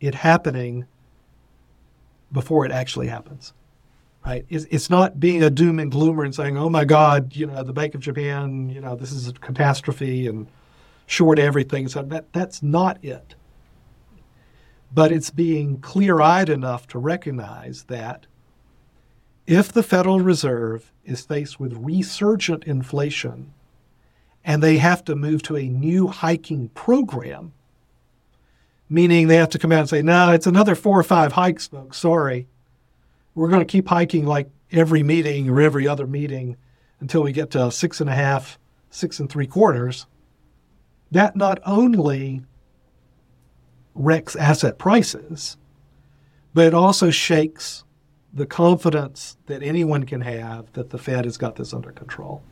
[0.00, 0.86] it happening
[2.32, 3.52] before it actually happens.
[4.24, 4.44] Right?
[4.48, 7.62] It's, it's not being a doom and gloomer and saying, "Oh my God, you know,
[7.62, 10.48] the Bank of Japan, you know, this is a catastrophe and
[11.06, 13.34] short everything." So that that's not it.
[14.92, 18.26] But it's being clear-eyed enough to recognize that
[19.48, 23.54] if the Federal Reserve is faced with resurgent inflation
[24.44, 27.54] and they have to move to a new hiking program,
[28.90, 31.66] meaning they have to come out and say, no, it's another four or five hikes,
[31.66, 31.96] folks.
[31.96, 32.46] Sorry.
[33.34, 36.58] We're going to keep hiking like every meeting or every other meeting
[37.00, 38.58] until we get to six and a half,
[38.90, 40.04] six and three quarters.
[41.10, 42.42] That not only
[43.94, 45.56] wrecks asset prices,
[46.52, 47.84] but it also shakes
[48.32, 52.42] the confidence that anyone can have that the Fed has got this under control.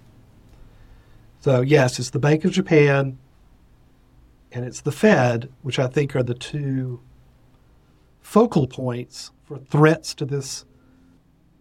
[1.40, 3.18] So, yes, it's the Bank of Japan
[4.52, 7.00] and it's the Fed, which I think are the two
[8.20, 10.64] focal points for threats to this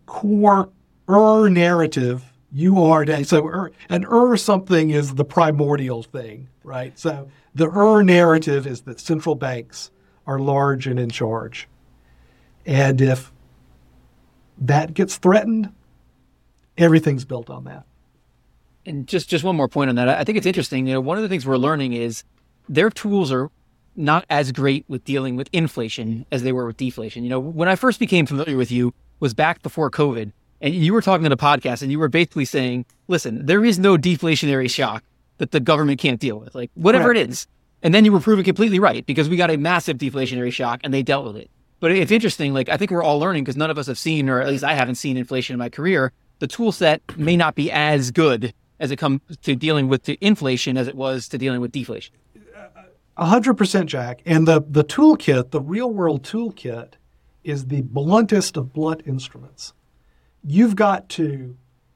[0.06, 0.70] core
[1.10, 2.24] er narrative.
[2.52, 6.98] You are so er, an er something is the primordial thing, right?
[6.98, 9.92] So the er narrative is that central banks
[10.26, 11.68] are large and in charge,
[12.66, 13.32] and if
[14.58, 15.72] that gets threatened,
[16.78, 17.86] everything's built on that.
[18.86, 20.10] And just just one more point on that.
[20.10, 20.88] I think it's interesting.
[20.88, 22.24] You know, one of the things we're learning is
[22.70, 23.50] their tools are
[23.96, 27.24] not as great with dealing with inflation as they were with deflation.
[27.24, 30.32] You know, when I first became familiar with you was back before COVID,
[30.62, 33.80] and you were talking to a podcast, and you were basically saying, "Listen, there is
[33.80, 35.04] no deflationary shock
[35.38, 37.20] that the government can't deal with, like whatever Correct.
[37.22, 37.48] it is."
[37.82, 40.94] And then you were proven completely right because we got a massive deflationary shock, and
[40.94, 41.50] they dealt with it.
[41.80, 42.54] But it's interesting.
[42.54, 44.64] Like I think we're all learning because none of us have seen, or at least
[44.64, 46.12] I haven't seen inflation in my career.
[46.40, 50.18] The tool set may not be as good as it comes to dealing with the
[50.22, 52.16] inflation as it was to dealing with deflation.
[53.18, 54.22] A hundred percent, Jack.
[54.26, 56.94] And the the toolkit, the real world toolkit,
[57.44, 59.74] is the bluntest of blunt instruments.
[60.44, 61.56] You've got to.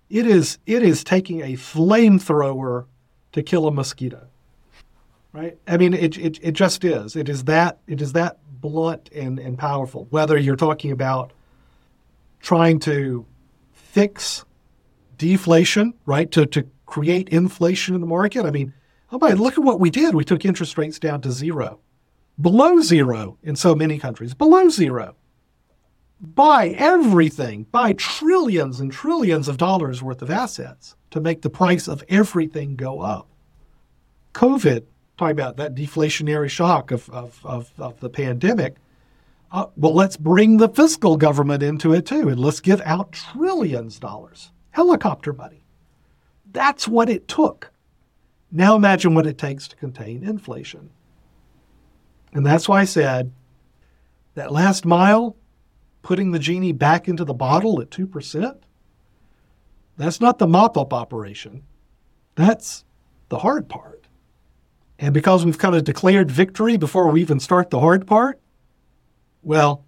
[0.10, 2.86] It is it is taking a flamethrower
[3.34, 4.28] to kill a mosquito.
[5.34, 5.58] Right?
[5.68, 7.16] I mean, it, it it just is.
[7.16, 10.08] It is that it is that blunt and and powerful.
[10.10, 11.32] Whether you're talking about
[12.42, 13.26] trying to
[13.74, 14.46] fix
[15.18, 16.30] deflation, right?
[16.32, 18.46] To to create inflation in the market.
[18.46, 18.74] I mean,
[19.12, 20.16] oh my, look at what we did.
[20.16, 21.80] We took interest rates down to zero,
[22.42, 25.16] below zero in so many countries, below zero.
[26.22, 31.88] Buy everything, buy trillions and trillions of dollars worth of assets to make the price
[31.88, 33.30] of everything go up.
[34.34, 34.84] COVID,
[35.20, 38.76] talking about that deflationary shock of, of, of, of the pandemic.
[39.52, 43.96] Uh, well, let's bring the fiscal government into it too, and let's give out trillions
[43.96, 45.66] of dollars, helicopter money.
[46.52, 47.72] That's what it took
[48.52, 50.90] Now imagine what it takes to contain inflation.
[52.34, 53.32] And that's why I said
[54.36, 55.36] that last mile,
[56.02, 58.58] putting the genie back into the bottle at 2%,
[59.98, 61.64] that's not the mop up operation.
[62.36, 62.86] That's
[63.30, 63.99] the hard part.
[65.00, 68.40] And because we've kind of declared victory before we even start the hard part,
[69.42, 69.86] well,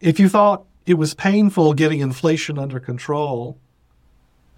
[0.00, 3.58] if you thought it was painful getting inflation under control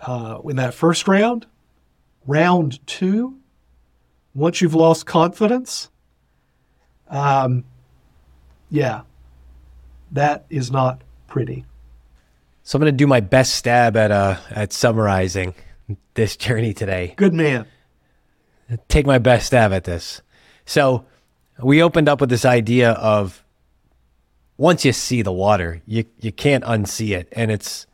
[0.00, 1.46] uh, in that first round,
[2.26, 3.38] round two,
[4.34, 5.88] once you've lost confidence,
[7.08, 7.64] um,
[8.70, 9.02] yeah,
[10.12, 11.64] that is not pretty.
[12.62, 15.54] So I'm going to do my best stab at uh, at summarizing
[16.12, 17.14] this journey today.
[17.16, 17.66] Good man.
[18.88, 20.20] Take my best stab at this.
[20.66, 21.04] So
[21.62, 23.42] we opened up with this idea of
[24.56, 27.86] once you see the water, you you can't unsee it, and it's.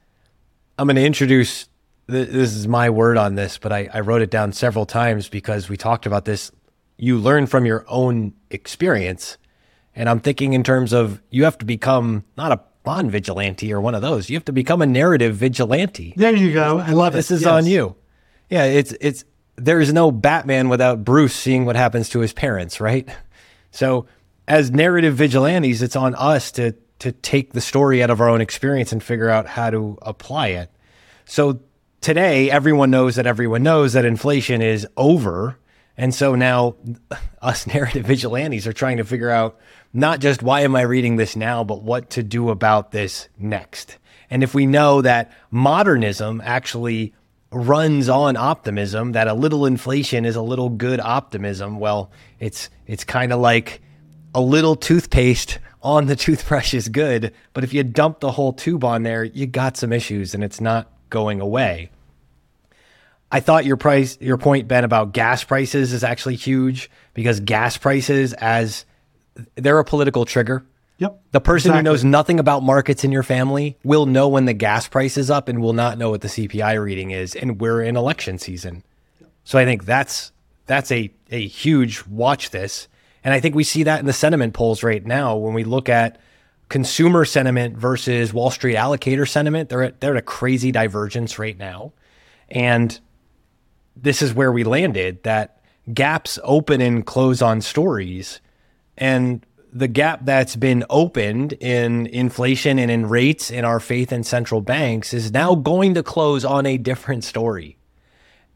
[0.79, 1.69] I'm going to introduce.
[2.07, 5.69] This is my word on this, but I, I wrote it down several times because
[5.69, 6.51] we talked about this.
[6.99, 9.39] You learn from your own experience,
[9.95, 13.81] and I'm thinking in terms of you have to become not a bond vigilante or
[13.81, 14.29] one of those.
[14.29, 16.13] You have to become a narrative vigilante.
[16.17, 16.79] There you go.
[16.79, 17.35] I love This it.
[17.37, 17.51] is Yes.
[17.51, 17.97] on you.
[18.51, 19.25] Yeah, it's it's
[19.57, 23.09] there is no Batman without Bruce seeing what happens to his parents, right?
[23.71, 24.07] So
[24.47, 28.41] as narrative vigilantes, it's on us to to take the story out of our own
[28.41, 30.71] experience and figure out how to apply it.
[31.25, 31.61] So
[32.01, 35.59] today, everyone knows that everyone knows that inflation is over.
[35.97, 36.77] And so now
[37.43, 39.59] us narrative vigilantes are trying to figure out
[39.93, 43.99] not just why am I reading this now, but what to do about this next.
[44.31, 47.13] And if we know that modernism actually
[47.55, 53.05] runs on optimism, that a little inflation is a little good optimism, well, it's it's
[53.05, 53.81] kind of like
[54.35, 58.85] a little toothpaste on the toothbrush is good, but if you dump the whole tube
[58.85, 61.91] on there, you got some issues and it's not going away.
[63.31, 67.77] I thought your price your point Ben about gas prices is actually huge because gas
[67.77, 68.85] prices as
[69.57, 70.65] they're a political trigger.
[70.99, 71.21] Yep.
[71.33, 71.79] The person Exactly.
[71.79, 75.29] who knows nothing about markets in your family will know when the gas price is
[75.31, 78.85] up and will not know what the CPI reading is and we're in election season.
[79.43, 80.33] So I think that's
[80.67, 82.87] that's a a huge watch this.
[83.25, 85.89] And I think we see that in the sentiment polls right now when we look
[85.89, 86.21] at
[86.69, 89.69] consumer sentiment versus Wall Street allocator sentiment.
[89.71, 91.93] They're at, they're at a crazy divergence right now.
[92.49, 92.99] And
[93.97, 95.61] this is where we landed that
[95.93, 98.41] gaps open and close on stories.
[98.97, 99.45] And
[99.75, 104.61] the gap that's been opened in inflation and in rates in our faith in central
[104.61, 107.77] banks is now going to close on a different story.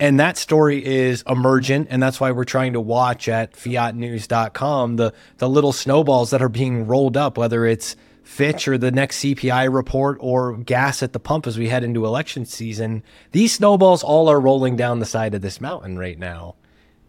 [0.01, 1.89] And that story is emergent.
[1.91, 6.49] And that's why we're trying to watch at fiatnews.com the, the little snowballs that are
[6.49, 11.19] being rolled up, whether it's Fitch or the next CPI report or gas at the
[11.19, 13.03] pump as we head into election season.
[13.33, 16.55] These snowballs all are rolling down the side of this mountain right now.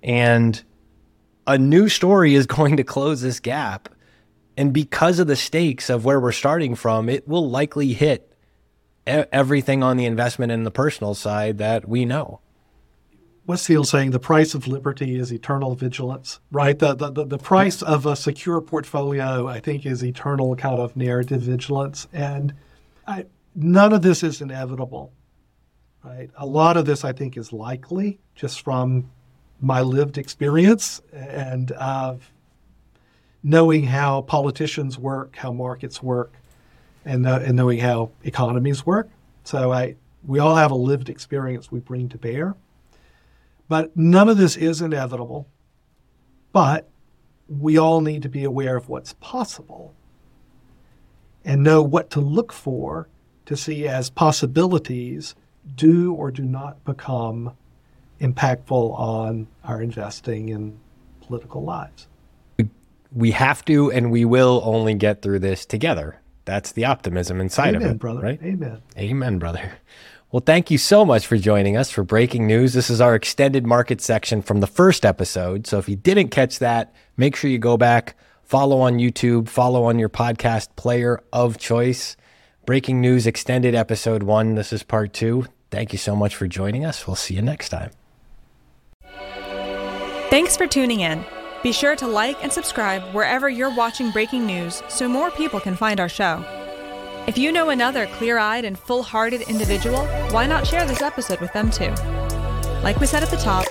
[0.01, 0.59] And
[1.45, 3.89] a new story is going to close this gap.
[4.59, 8.35] And because of the stakes of where we're starting from, it will likely hit
[9.07, 12.41] everything on the investment and the personal side that we know.
[13.47, 16.77] Westfield saying the price of liberty is eternal vigilance, right?
[16.77, 21.41] The, the, the, price of a secure portfolio, I think, is eternal kind of narrative
[21.41, 22.09] vigilance.
[22.11, 22.53] And
[23.07, 25.13] I, none of this is inevitable,
[26.03, 26.29] right?
[26.35, 29.09] A lot of this, I think, is likely just from
[29.61, 32.29] my lived experience and of
[33.43, 36.33] knowing how politicians work, how markets work,
[37.05, 39.09] and, uh, and knowing how economies work.
[39.43, 42.55] So I, we all have a lived experience we bring to bear.
[43.67, 45.47] But none of this is inevitable.
[46.51, 46.89] But
[47.47, 49.93] we all need to be aware of what's possible
[51.45, 53.07] and know what to look for
[53.45, 55.35] to see as possibilities
[55.75, 57.53] do or do not become
[58.19, 60.77] impactful on our investing and
[61.21, 62.07] political lives.
[63.11, 66.19] We have to and we will only get through this together.
[66.45, 68.21] That's the optimism inside Amen, of it, brother.
[68.21, 68.39] right?
[68.43, 68.81] Amen.
[68.97, 69.71] Amen, brother.
[70.31, 72.73] Well, thank you so much for joining us for breaking news.
[72.73, 75.65] This is our extended market section from the first episode.
[75.65, 79.85] So if you didn't catch that, make sure you go back, follow on YouTube, follow
[79.85, 82.15] on your podcast player of choice.
[82.67, 84.53] Breaking news extended episode one.
[84.53, 85.45] This is part two.
[85.71, 87.07] Thank you so much for joining us.
[87.07, 87.89] We'll see you next time.
[90.29, 91.25] Thanks for tuning in.
[91.61, 95.75] Be sure to like and subscribe wherever you're watching breaking news so more people can
[95.75, 96.43] find our show.
[97.27, 101.41] If you know another clear eyed and full hearted individual, why not share this episode
[101.41, 101.93] with them too?
[102.81, 103.65] Like we said at the top,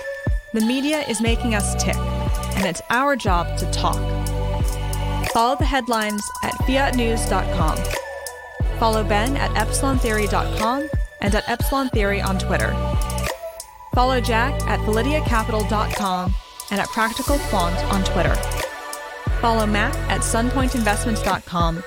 [0.53, 3.97] the media is making us tick, and it's our job to talk.
[5.33, 7.77] Follow the headlines at fiatnews.com.
[8.77, 10.89] Follow Ben at epsilontheory.com
[11.21, 12.71] and at Epsilon Theory on Twitter.
[13.95, 16.33] Follow Jack at valideacapital.com
[16.71, 18.35] and at Practical Quant on Twitter.
[19.41, 21.83] Follow Matt at sunpointeinvestments.com,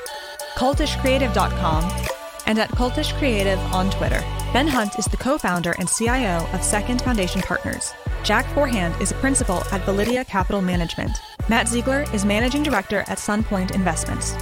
[0.54, 2.06] cultishcreative.com,
[2.46, 4.20] and at Cultish Creative on Twitter.
[4.52, 7.92] Ben Hunt is the co founder and CIO of Second Foundation Partners.
[8.24, 11.18] Jack Forehand is a principal at Validea Capital Management.
[11.48, 14.32] Matt Zeigler is managing director at Sunpointe Investments.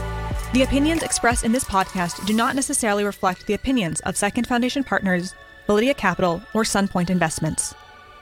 [0.52, 4.84] The opinions expressed in this podcast do not necessarily reflect the opinions of Second Foundation
[4.84, 5.34] Partners,
[5.68, 7.74] Validea Capital, or Sunpointe Investments.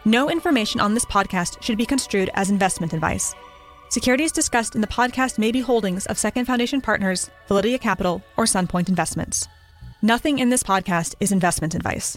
[0.09, 3.35] No information on this podcast should be construed as investment advice.
[3.91, 8.47] Securities discussed in the podcast may be holdings of Second Foundation Partners, Validea Capital, or
[8.47, 9.49] Sunpointe Investments.
[10.01, 12.17] Nothing in this podcast is investment advice.